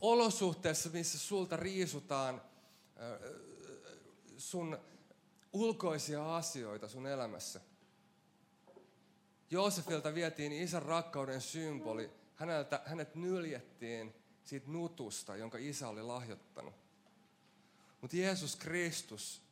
olosuhteessa, 0.00 0.90
missä 0.92 1.18
sulta 1.18 1.56
riisutaan 1.56 2.34
äh, 2.34 3.30
sun 4.36 4.78
ulkoisia 5.52 6.36
asioita 6.36 6.88
sun 6.88 7.06
elämässä. 7.06 7.60
Joosefilta 9.50 10.14
vietiin 10.14 10.52
isän 10.52 10.82
rakkauden 10.82 11.40
symboli. 11.40 12.10
Häneltä, 12.34 12.80
hänet 12.84 13.14
nyljettiin 13.14 14.14
siitä 14.44 14.70
nutusta, 14.70 15.36
jonka 15.36 15.58
isä 15.58 15.88
oli 15.88 16.02
lahjoittanut. 16.02 16.74
Mutta 18.00 18.16
Jeesus 18.16 18.56
Kristus 18.56 19.42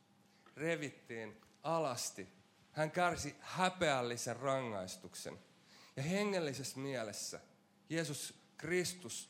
revittiin 0.55 1.41
alasti. 1.63 2.27
Hän 2.75 2.91
kärsi 2.91 3.35
häpeällisen 3.39 4.35
rangaistuksen. 4.35 5.39
Ja 5.95 6.03
hengellisessä 6.03 6.79
mielessä 6.79 7.39
Jeesus 7.89 8.33
Kristus 8.57 9.29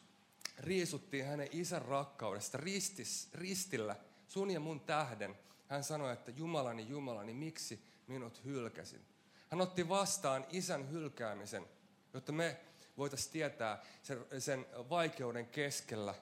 riisuttiin 0.60 1.26
hänen 1.26 1.48
isän 1.52 1.82
rakkaudesta 1.82 2.58
ristis, 2.58 3.30
ristillä 3.34 3.96
sun 4.28 4.52
ja 4.52 4.60
mun 4.60 4.80
tähden. 4.80 5.36
Hän 5.68 5.84
sanoi, 5.84 6.14
että 6.14 6.32
Jumalani, 6.32 6.88
Jumalani, 6.90 7.34
miksi 7.34 7.84
minut 8.08 8.44
hylkäsin? 8.46 9.06
Hän 9.50 9.62
otti 9.62 9.90
vastaan 9.90 10.46
isän 10.50 10.92
hylkäämisen, 10.92 11.66
jotta 12.14 12.32
me 12.32 12.60
voitaisiin 12.98 13.34
tietää 13.34 13.84
sen, 14.04 14.26
sen 14.40 14.66
vaikeuden 14.90 15.48
keskellä, 15.48 16.16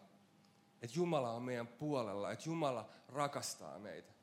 että 0.82 1.00
Jumala 1.00 1.32
on 1.32 1.44
meidän 1.44 1.68
puolella, 1.68 2.32
että 2.32 2.50
Jumala 2.50 2.90
rakastaa 3.10 3.80
meitä. 3.80 4.14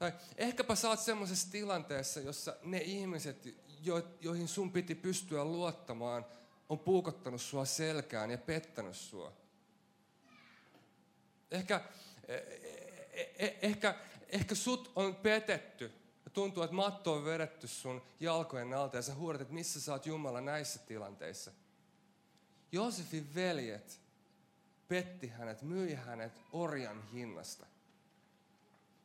Tai 0.00 0.12
ehkäpä 0.36 0.74
sä 0.74 0.88
oot 0.88 1.00
semmoisessa 1.00 1.50
tilanteessa, 1.50 2.20
jossa 2.20 2.56
ne 2.62 2.78
ihmiset, 2.78 3.48
jo, 3.82 4.08
joihin 4.20 4.48
sun 4.48 4.72
piti 4.72 4.94
pystyä 4.94 5.44
luottamaan, 5.44 6.26
on 6.68 6.78
puukottanut 6.78 7.40
sua 7.40 7.64
selkään 7.64 8.30
ja 8.30 8.38
pettänyt 8.38 8.96
sua. 8.96 9.32
Ehkä, 11.50 11.80
eh, 12.28 12.42
eh, 13.12 13.30
eh, 13.38 13.58
ehkä, 13.62 13.94
ehkä 14.28 14.54
sut 14.54 14.92
on 14.96 15.14
petetty 15.14 15.92
ja 16.24 16.30
tuntuu, 16.30 16.62
että 16.62 16.76
matto 16.76 17.12
on 17.12 17.24
vedetty 17.24 17.68
sun 17.68 18.02
jalkojen 18.20 18.74
alta 18.74 18.96
ja 18.96 19.02
sä 19.02 19.14
huudat, 19.14 19.40
että 19.40 19.54
missä 19.54 19.80
sä 19.80 19.92
oot 19.92 20.06
Jumala 20.06 20.40
näissä 20.40 20.78
tilanteissa. 20.78 21.50
Joosefin 22.72 23.34
veljet 23.34 24.00
petti 24.88 25.28
hänet, 25.28 25.62
myi 25.62 25.94
hänet 25.94 26.32
orjan 26.52 27.08
hinnasta. 27.12 27.69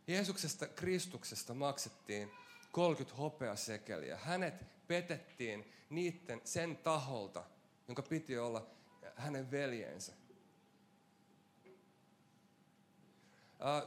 Jeesuksesta 0.07 0.67
Kristuksesta 0.67 1.53
maksettiin 1.53 2.31
30 2.71 3.17
hopeasekeliä. 3.17 4.17
Hänet 4.17 4.53
petettiin 4.87 5.73
niiden 5.89 6.41
sen 6.43 6.77
taholta, 6.77 7.43
jonka 7.87 8.01
piti 8.01 8.37
olla 8.37 8.67
hänen 9.15 9.51
veljensä. 9.51 10.13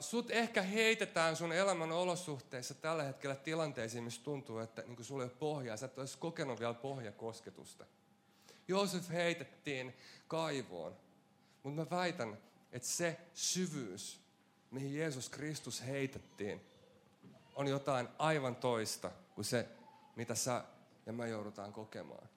Sut 0.01 0.31
ehkä 0.31 0.63
heitetään 0.63 1.37
sun 1.37 1.53
elämän 1.53 1.93
olosuhteissa 1.93 2.75
tällä 2.75 3.03
hetkellä 3.03 3.37
tilanteisiin, 3.37 4.05
missä 4.05 4.23
tuntuu, 4.25 4.59
että 4.59 4.83
niin 4.83 5.05
sulla 5.05 5.23
ei 5.23 5.29
ole 5.29 5.39
pohjaa. 5.39 5.77
Sä 5.77 5.87
et 5.87 5.99
olisi 5.99 6.19
kokenut 6.19 6.61
vielä 6.61 6.75
pohjakosketusta. 6.75 7.87
Joosef 8.69 9.09
heitettiin 9.09 9.95
kaivoon. 10.29 10.97
Mutta 11.63 11.81
mä 11.81 11.91
väitän, 11.91 12.39
että 12.73 12.89
se 12.89 13.21
syvyys, 13.35 14.21
mihin 14.71 14.95
Jeesus 14.95 15.29
Kristus 15.29 15.87
heitettiin, 15.87 16.61
on 17.55 17.67
jotain 17.67 18.09
aivan 18.19 18.57
toista 18.57 19.11
kuin 19.35 19.45
se, 19.45 19.69
mitä 20.17 20.35
sä 20.35 20.65
ja 21.07 21.13
mä 21.13 21.27
joudutaan 21.27 21.73
kokemaan. 21.73 22.29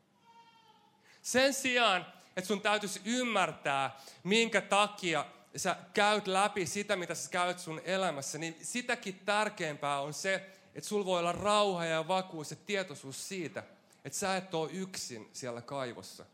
Sen 1.22 1.54
sijaan, 1.54 2.06
että 2.38 2.48
sun 2.48 2.62
täytyisi 2.62 3.02
ymmärtää, 3.06 4.00
minkä 4.24 4.62
takia 4.62 5.26
sä 5.56 5.76
käyt 5.94 6.28
läpi 6.28 6.66
sitä, 6.66 6.96
mitä 6.96 7.16
sä 7.16 7.30
käyt 7.30 7.60
sun 7.60 7.82
elämässä, 7.86 8.38
niin 8.38 8.58
sitäkin 8.62 9.20
tärkeämpää 9.26 10.02
on 10.02 10.14
se, 10.14 10.36
että 10.76 10.90
sulla 10.90 11.06
voi 11.06 11.20
olla 11.20 11.32
rauha 11.32 11.86
ja 11.86 12.08
vakuus 12.08 12.52
ja 12.52 12.58
tietoisuus 12.66 13.28
siitä, 13.28 13.64
että 14.06 14.20
sä 14.20 14.38
et 14.38 14.54
ole 14.54 14.72
yksin 14.72 15.30
siellä 15.34 15.62
kaivossa. 15.62 16.26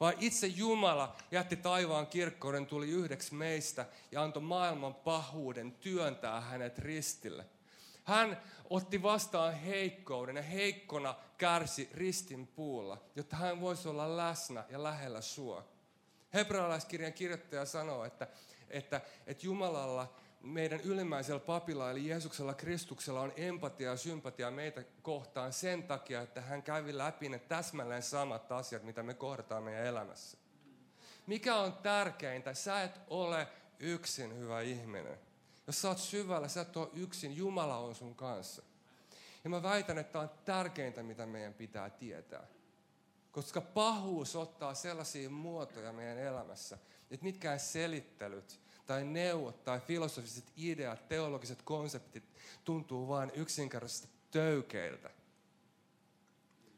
Vaan 0.00 0.14
itse 0.20 0.46
Jumala 0.46 1.16
jätti 1.30 1.56
taivaan 1.56 2.06
kirkkouden, 2.06 2.66
tuli 2.66 2.88
yhdeksi 2.88 3.34
meistä 3.34 3.86
ja 4.12 4.22
antoi 4.22 4.42
maailman 4.42 4.94
pahuuden 4.94 5.72
työntää 5.72 6.40
hänet 6.40 6.78
ristille. 6.78 7.44
Hän 8.04 8.42
otti 8.70 9.02
vastaan 9.02 9.54
heikkouden 9.54 10.36
ja 10.36 10.42
heikkona 10.42 11.14
kärsi 11.38 11.88
ristin 11.94 12.46
puulla, 12.46 13.02
jotta 13.16 13.36
hän 13.36 13.60
voisi 13.60 13.88
olla 13.88 14.16
läsnä 14.16 14.64
ja 14.68 14.82
lähellä 14.82 15.20
sua. 15.20 15.64
Hebrealaiskirjan 16.34 17.12
kirjoittaja 17.12 17.64
sanoo, 17.64 18.04
että, 18.04 18.26
että, 18.70 19.00
että 19.26 19.46
Jumalalla, 19.46 20.14
meidän 20.40 20.80
ylimmäisellä 20.80 21.40
papilla 21.40 21.90
eli 21.90 22.08
Jeesuksella 22.08 22.54
Kristuksella 22.54 23.20
on 23.20 23.32
empatia 23.36 23.90
ja 23.90 23.96
sympatia 23.96 24.50
meitä 24.50 24.84
kohtaan 25.02 25.52
sen 25.52 25.82
takia, 25.82 26.20
että 26.20 26.40
hän 26.40 26.62
kävi 26.62 26.98
läpi 26.98 27.28
ne 27.28 27.38
täsmälleen 27.38 28.02
samat 28.02 28.52
asiat, 28.52 28.82
mitä 28.82 29.02
me 29.02 29.14
kohdataan 29.14 29.62
meidän 29.62 29.86
elämässä. 29.86 30.38
Mikä 31.26 31.56
on 31.56 31.72
tärkeintä? 31.72 32.54
Sä 32.54 32.82
et 32.82 33.00
ole 33.08 33.48
yksin 33.78 34.38
hyvä 34.38 34.60
ihminen. 34.60 35.18
Jos 35.66 35.82
sä 35.82 35.88
oot 35.88 35.98
syvällä, 35.98 36.48
sä 36.48 36.60
et 36.60 36.76
ole 36.76 36.88
yksin, 36.94 37.36
Jumala 37.36 37.78
on 37.78 37.94
sun 37.94 38.14
kanssa. 38.14 38.62
Ja 39.44 39.50
mä 39.50 39.62
väitän, 39.62 39.98
että 39.98 40.20
on 40.20 40.30
tärkeintä, 40.44 41.02
mitä 41.02 41.26
meidän 41.26 41.54
pitää 41.54 41.90
tietää. 41.90 42.46
Koska 43.32 43.60
pahuus 43.60 44.36
ottaa 44.36 44.74
sellaisia 44.74 45.30
muotoja 45.30 45.92
meidän 45.92 46.18
elämässä, 46.18 46.78
että 47.10 47.24
mitkään 47.24 47.60
selittelyt 47.60 48.60
tai 48.88 49.04
neuvot 49.04 49.64
tai 49.64 49.80
filosofiset 49.80 50.52
ideat, 50.56 51.08
teologiset 51.08 51.62
konseptit 51.62 52.24
tuntuu 52.64 53.08
vain 53.08 53.30
yksinkertaisesti 53.34 54.08
töykeiltä. 54.30 55.10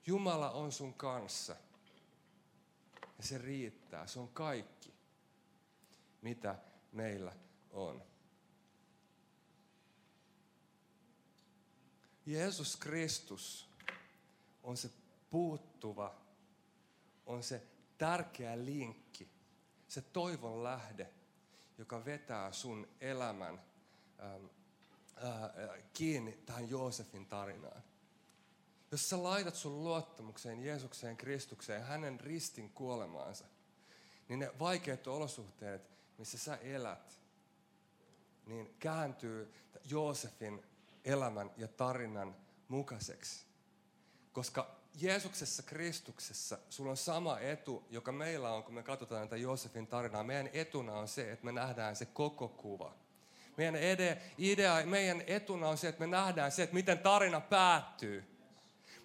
Jumala 0.07 0.51
on 0.51 0.73
sun 0.73 0.95
kanssa. 0.95 1.57
Ja 3.19 3.25
se 3.25 3.39
riittää. 3.39 4.07
Se 4.07 4.21
on 4.21 4.29
kaikki, 4.29 4.95
mitä 6.23 6.59
meillä 6.93 7.33
on. 7.71 8.03
Jeesus 12.27 12.77
Kristus 12.77 13.69
on 14.63 14.77
se 14.77 14.91
puuttuva, 15.31 16.17
on 17.27 17.43
se 17.43 17.63
tärkeä 17.99 18.65
linkki, 18.65 19.29
se 19.89 20.01
toivon 20.03 20.65
lähde, 20.65 21.20
joka 21.81 22.05
vetää 22.05 22.53
sun 22.53 22.89
elämän 23.01 23.63
ähm, 24.23 24.45
äh, 25.25 25.83
kiinni 25.93 26.33
tähän 26.33 26.71
Joosefin 26.71 27.27
tarinaan. 27.27 27.83
Jos 28.91 29.09
sä 29.09 29.23
laitat 29.23 29.55
sun 29.55 29.85
luottamukseen 29.85 30.65
Jeesukseen 30.65 31.17
Kristukseen, 31.17 31.83
hänen 31.83 32.21
ristin 32.21 32.71
kuolemaansa, 32.71 33.45
niin 34.29 34.39
ne 34.39 34.51
vaikeat 34.59 35.07
olosuhteet, 35.07 35.91
missä 36.19 36.39
sä 36.39 36.57
elät, 36.57 37.21
niin 38.47 38.75
kääntyy 38.79 39.55
Joosefin 39.85 40.63
elämän 41.05 41.51
ja 41.57 41.69
tarinan 41.69 42.37
mukaiseksi. 42.69 43.47
Koska 44.33 44.80
Jeesuksessa 44.95 45.63
Kristuksessa 45.63 46.59
sulla 46.71 46.91
on 46.91 46.97
sama 46.97 47.39
etu, 47.39 47.85
joka 47.91 48.13
meillä 48.13 48.53
on, 48.53 48.63
kun 48.63 48.75
me 48.75 48.83
katsotaan 48.83 49.29
tätä 49.29 49.37
Joosefin 49.37 49.87
tarinaa. 49.87 50.25
Meidän 50.25 50.51
etuna 50.53 50.93
on 50.93 51.09
se, 51.09 51.33
että 51.33 51.45
me 51.45 51.53
nähdään 51.53 51.97
se 51.97 52.07
koko 52.07 52.49
kuva. 52.49 52.95
Meidän 53.57 53.77
ide, 53.77 54.23
idea, 54.39 54.87
meidän 54.87 55.23
etuna 55.27 55.69
on 55.69 55.79
se, 55.79 55.89
että 55.89 56.01
me 56.01 56.07
nähdään 56.07 56.53
se, 56.53 56.63
että 56.63 56.75
miten 56.75 56.99
tarina 56.99 57.41
päättyy. 57.41 58.25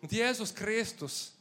Mutta 0.02 0.16
Jeesus 0.16 0.52
Kristus 0.52 1.34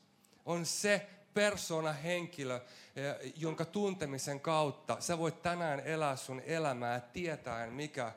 on 0.46 0.66
se 0.66 1.06
persona, 1.34 1.92
henkilö, 1.92 2.60
eh, 2.96 3.32
jonka 3.36 3.64
tuntemisen 3.64 4.40
kautta 4.40 4.96
sä 5.00 5.18
voit 5.18 5.42
tänään 5.42 5.80
elää 5.80 6.16
sun 6.16 6.40
elämää 6.40 7.00
tietäen, 7.00 7.72
mikä 7.72 8.12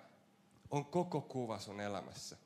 on 0.71 0.86
koko 0.86 1.21
kuva 1.21 1.59
sun 1.59 1.82
elämässä. 1.82 2.38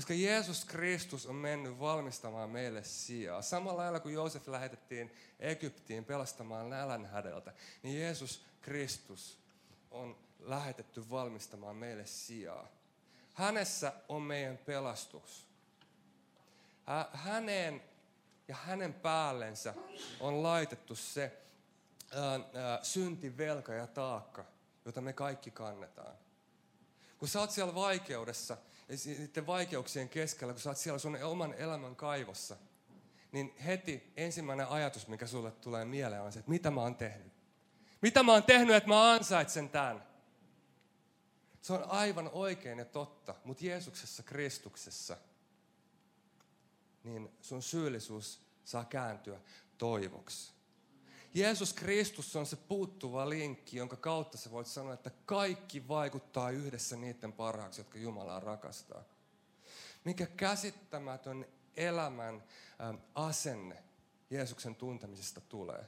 Koska 0.00 0.14
Jeesus 0.14 0.64
Kristus 0.64 1.26
on 1.26 1.34
mennyt 1.34 1.80
valmistamaan 1.80 2.50
meille 2.50 2.84
sijaa. 2.84 3.42
Samalla 3.42 3.82
lailla 3.82 4.00
kuin 4.00 4.14
Joosef 4.14 4.48
lähetettiin 4.48 5.12
Egyptiin 5.40 6.04
pelastamaan 6.04 6.70
nälänhädeltä, 6.70 7.52
niin 7.82 8.00
Jeesus 8.00 8.42
Kristus 8.60 9.38
on 9.90 10.16
lähetetty 10.38 11.10
valmistamaan 11.10 11.76
meille 11.76 12.06
sijaa. 12.06 12.68
Hänessä 13.34 13.92
on 14.08 14.22
meidän 14.22 14.58
pelastus. 14.58 15.46
Hänen 17.12 17.82
ja 18.48 18.54
hänen 18.54 18.94
päällensä 18.94 19.74
on 20.20 20.42
laitettu 20.42 20.94
se 20.94 21.42
synti, 22.82 23.36
velka 23.36 23.72
ja 23.72 23.86
taakka, 23.86 24.44
jota 24.84 25.00
me 25.00 25.12
kaikki 25.12 25.50
kannetaan. 25.50 26.14
Kun 27.18 27.28
sä 27.28 27.40
oot 27.40 27.50
siellä 27.50 27.74
vaikeudessa, 27.74 28.56
niiden 29.06 29.46
vaikeuksien 29.46 30.08
keskellä, 30.08 30.52
kun 30.52 30.62
sä 30.62 30.70
oot 30.70 30.78
siellä 30.78 30.98
sun 30.98 31.22
oman 31.22 31.54
elämän 31.54 31.96
kaivossa, 31.96 32.56
niin 33.32 33.54
heti 33.66 34.12
ensimmäinen 34.16 34.68
ajatus, 34.68 35.08
mikä 35.08 35.26
sulle 35.26 35.50
tulee 35.50 35.84
mieleen, 35.84 36.22
on 36.22 36.32
se, 36.32 36.38
että 36.38 36.50
mitä 36.50 36.70
mä 36.70 36.80
oon 36.80 36.96
tehnyt. 36.96 37.32
Mitä 38.02 38.22
mä 38.22 38.32
oon 38.32 38.42
tehnyt, 38.42 38.76
että 38.76 38.88
mä 38.88 39.12
ansaitsen 39.12 39.68
tämän. 39.68 40.06
Se 41.62 41.72
on 41.72 41.84
aivan 41.88 42.30
oikein 42.32 42.78
ja 42.78 42.84
totta, 42.84 43.34
mutta 43.44 43.64
Jeesuksessa, 43.66 44.22
Kristuksessa, 44.22 45.16
niin 47.04 47.28
sun 47.40 47.62
syyllisyys 47.62 48.40
saa 48.64 48.84
kääntyä 48.84 49.40
toivoksi. 49.78 50.52
Jeesus 51.34 51.72
Kristus 51.72 52.36
on 52.36 52.46
se 52.46 52.56
puuttuva 52.56 53.28
linkki, 53.28 53.76
jonka 53.76 53.96
kautta 53.96 54.38
sä 54.38 54.50
voit 54.50 54.66
sanoa, 54.66 54.94
että 54.94 55.10
kaikki 55.26 55.88
vaikuttaa 55.88 56.50
yhdessä 56.50 56.96
niiden 56.96 57.32
parhaaksi, 57.32 57.80
jotka 57.80 57.98
Jumalaa 57.98 58.40
rakastaa. 58.40 59.04
Mikä 60.04 60.26
käsittämätön 60.26 61.46
elämän 61.76 62.42
asenne 63.14 63.82
Jeesuksen 64.30 64.74
tuntemisesta 64.74 65.40
tulee. 65.40 65.84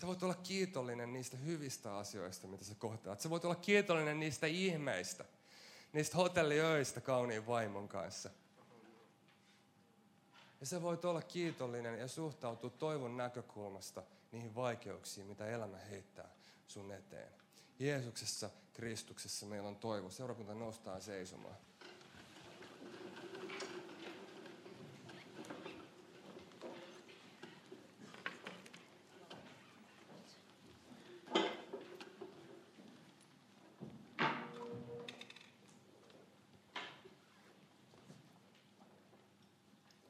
Sä 0.00 0.06
voit 0.06 0.22
olla 0.22 0.34
kiitollinen 0.34 1.12
niistä 1.12 1.36
hyvistä 1.36 1.96
asioista, 1.96 2.46
mitä 2.46 2.64
sä 2.64 2.74
kohtaat. 2.74 3.20
Sä 3.20 3.30
voit 3.30 3.44
olla 3.44 3.54
kiitollinen 3.54 4.20
niistä 4.20 4.46
ihmeistä, 4.46 5.24
niistä 5.92 6.16
hotelliöistä 6.16 7.00
kauniin 7.00 7.46
vaimon 7.46 7.88
kanssa. 7.88 8.30
Ja 10.60 10.66
sä 10.66 10.82
voit 10.82 11.04
olla 11.04 11.22
kiitollinen 11.22 11.98
ja 11.98 12.08
suhtautua 12.08 12.70
toivon 12.70 13.16
näkökulmasta 13.16 14.02
niihin 14.32 14.54
vaikeuksiin, 14.54 15.26
mitä 15.26 15.46
elämä 15.46 15.78
heittää 15.78 16.28
sun 16.66 16.92
eteen. 16.92 17.32
Jeesuksessa, 17.78 18.50
Kristuksessa 18.72 19.46
meillä 19.46 19.68
on 19.68 19.76
toivo. 19.76 20.10
Seurakunta 20.10 20.54
nostaa 20.54 21.00
seisomaan. 21.00 21.56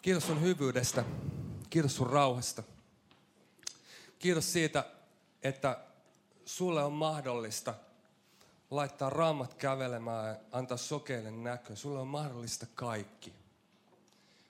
Kiitos 0.02 0.26
sun 0.26 0.40
hyvyydestä. 0.40 1.04
Kiitos 1.70 1.96
sun 1.96 2.06
rauhasta. 2.10 2.62
Kiitos 4.22 4.52
siitä, 4.52 4.84
että 5.42 5.78
sulle 6.44 6.84
on 6.84 6.92
mahdollista 6.92 7.74
laittaa 8.70 9.10
raamat 9.10 9.54
kävelemään 9.54 10.28
ja 10.28 10.36
antaa 10.52 10.76
sokeille 10.76 11.30
näkö. 11.30 11.76
Sulle 11.76 12.00
on 12.00 12.08
mahdollista 12.08 12.66
kaikki. 12.74 13.32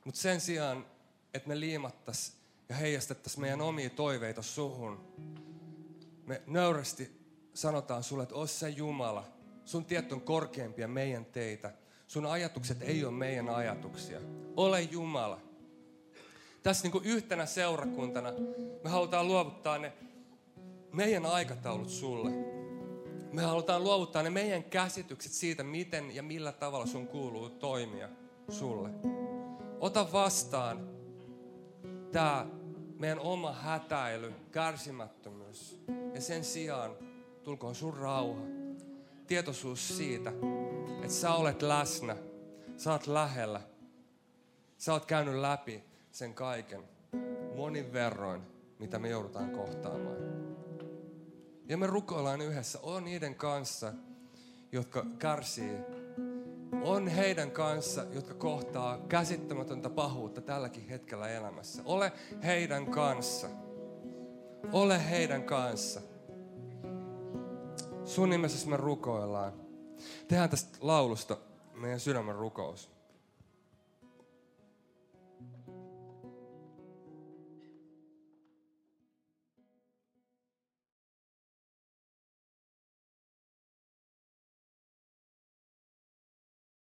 Mutta 0.04 0.20
sen 0.20 0.40
sijaan, 0.40 0.86
että 1.34 1.48
me 1.48 1.60
liimattas 1.60 2.32
ja 2.68 2.74
heijastettaisiin 2.74 3.40
meidän 3.40 3.60
omia 3.60 3.90
toiveita 3.90 4.42
suhun, 4.42 5.14
me 6.26 6.42
nöyrästi 6.46 7.20
sanotaan 7.54 8.02
sulle, 8.02 8.22
että 8.22 8.46
se 8.46 8.68
Jumala. 8.68 9.28
Sun 9.64 9.84
tiet 9.84 10.12
on 10.12 10.20
korkeampia 10.20 10.88
meidän 10.88 11.24
teitä. 11.24 11.72
Sun 12.08 12.26
ajatukset 12.26 12.82
ei 12.82 13.04
ole 13.04 13.12
meidän 13.12 13.48
ajatuksia. 13.48 14.20
Ole 14.56 14.82
Jumala. 14.82 15.51
Tässä 16.62 16.82
niin 16.82 16.92
kuin 16.92 17.04
yhtenä 17.04 17.46
seurakuntana 17.46 18.32
me 18.84 18.90
halutaan 18.90 19.28
luovuttaa 19.28 19.78
ne 19.78 19.92
meidän 20.92 21.26
aikataulut 21.26 21.88
sulle. 21.88 22.30
Me 23.32 23.42
halutaan 23.42 23.84
luovuttaa 23.84 24.22
ne 24.22 24.30
meidän 24.30 24.64
käsitykset 24.64 25.32
siitä, 25.32 25.62
miten 25.62 26.14
ja 26.14 26.22
millä 26.22 26.52
tavalla 26.52 26.86
sun 26.86 27.08
kuuluu 27.08 27.50
toimia 27.50 28.08
sulle. 28.48 28.90
Ota 29.80 30.12
vastaan 30.12 30.88
tämä 32.12 32.46
meidän 32.98 33.18
oma 33.18 33.52
hätäily, 33.52 34.32
kärsimättömyys. 34.50 35.82
Ja 36.14 36.20
sen 36.20 36.44
sijaan 36.44 36.96
tulkoon 37.44 37.74
sun 37.74 37.96
rauha. 37.96 38.42
Tietoisuus 39.26 39.96
siitä, 39.96 40.32
että 40.96 41.14
sä 41.14 41.34
olet 41.34 41.62
läsnä, 41.62 42.16
sä 42.76 42.92
oot 42.92 43.06
lähellä, 43.06 43.60
sä 44.78 44.92
oot 44.92 45.04
käynyt 45.04 45.34
läpi 45.34 45.91
sen 46.12 46.34
kaiken 46.34 46.82
monin 47.56 47.92
verroin, 47.92 48.42
mitä 48.78 48.98
me 48.98 49.08
joudutaan 49.08 49.50
kohtaamaan. 49.50 50.16
Ja 51.68 51.76
me 51.76 51.86
rukoillaan 51.86 52.40
yhdessä, 52.40 52.78
on 52.82 53.04
niiden 53.04 53.34
kanssa, 53.34 53.92
jotka 54.72 55.06
kärsii. 55.18 55.76
On 56.82 57.08
heidän 57.08 57.50
kanssa, 57.50 58.04
jotka 58.12 58.34
kohtaa 58.34 58.98
käsittämätöntä 59.08 59.90
pahuutta 59.90 60.40
tälläkin 60.40 60.88
hetkellä 60.88 61.28
elämässä. 61.28 61.82
Ole 61.84 62.12
heidän 62.44 62.86
kanssa. 62.86 63.48
Ole 64.72 65.10
heidän 65.10 65.42
kanssa. 65.44 66.00
Sun 68.04 68.30
nimessä 68.30 68.70
me 68.70 68.76
rukoillaan. 68.76 69.52
Tehdään 70.28 70.50
tästä 70.50 70.78
laulusta 70.80 71.36
meidän 71.74 72.00
sydämen 72.00 72.34
rukous. 72.34 72.91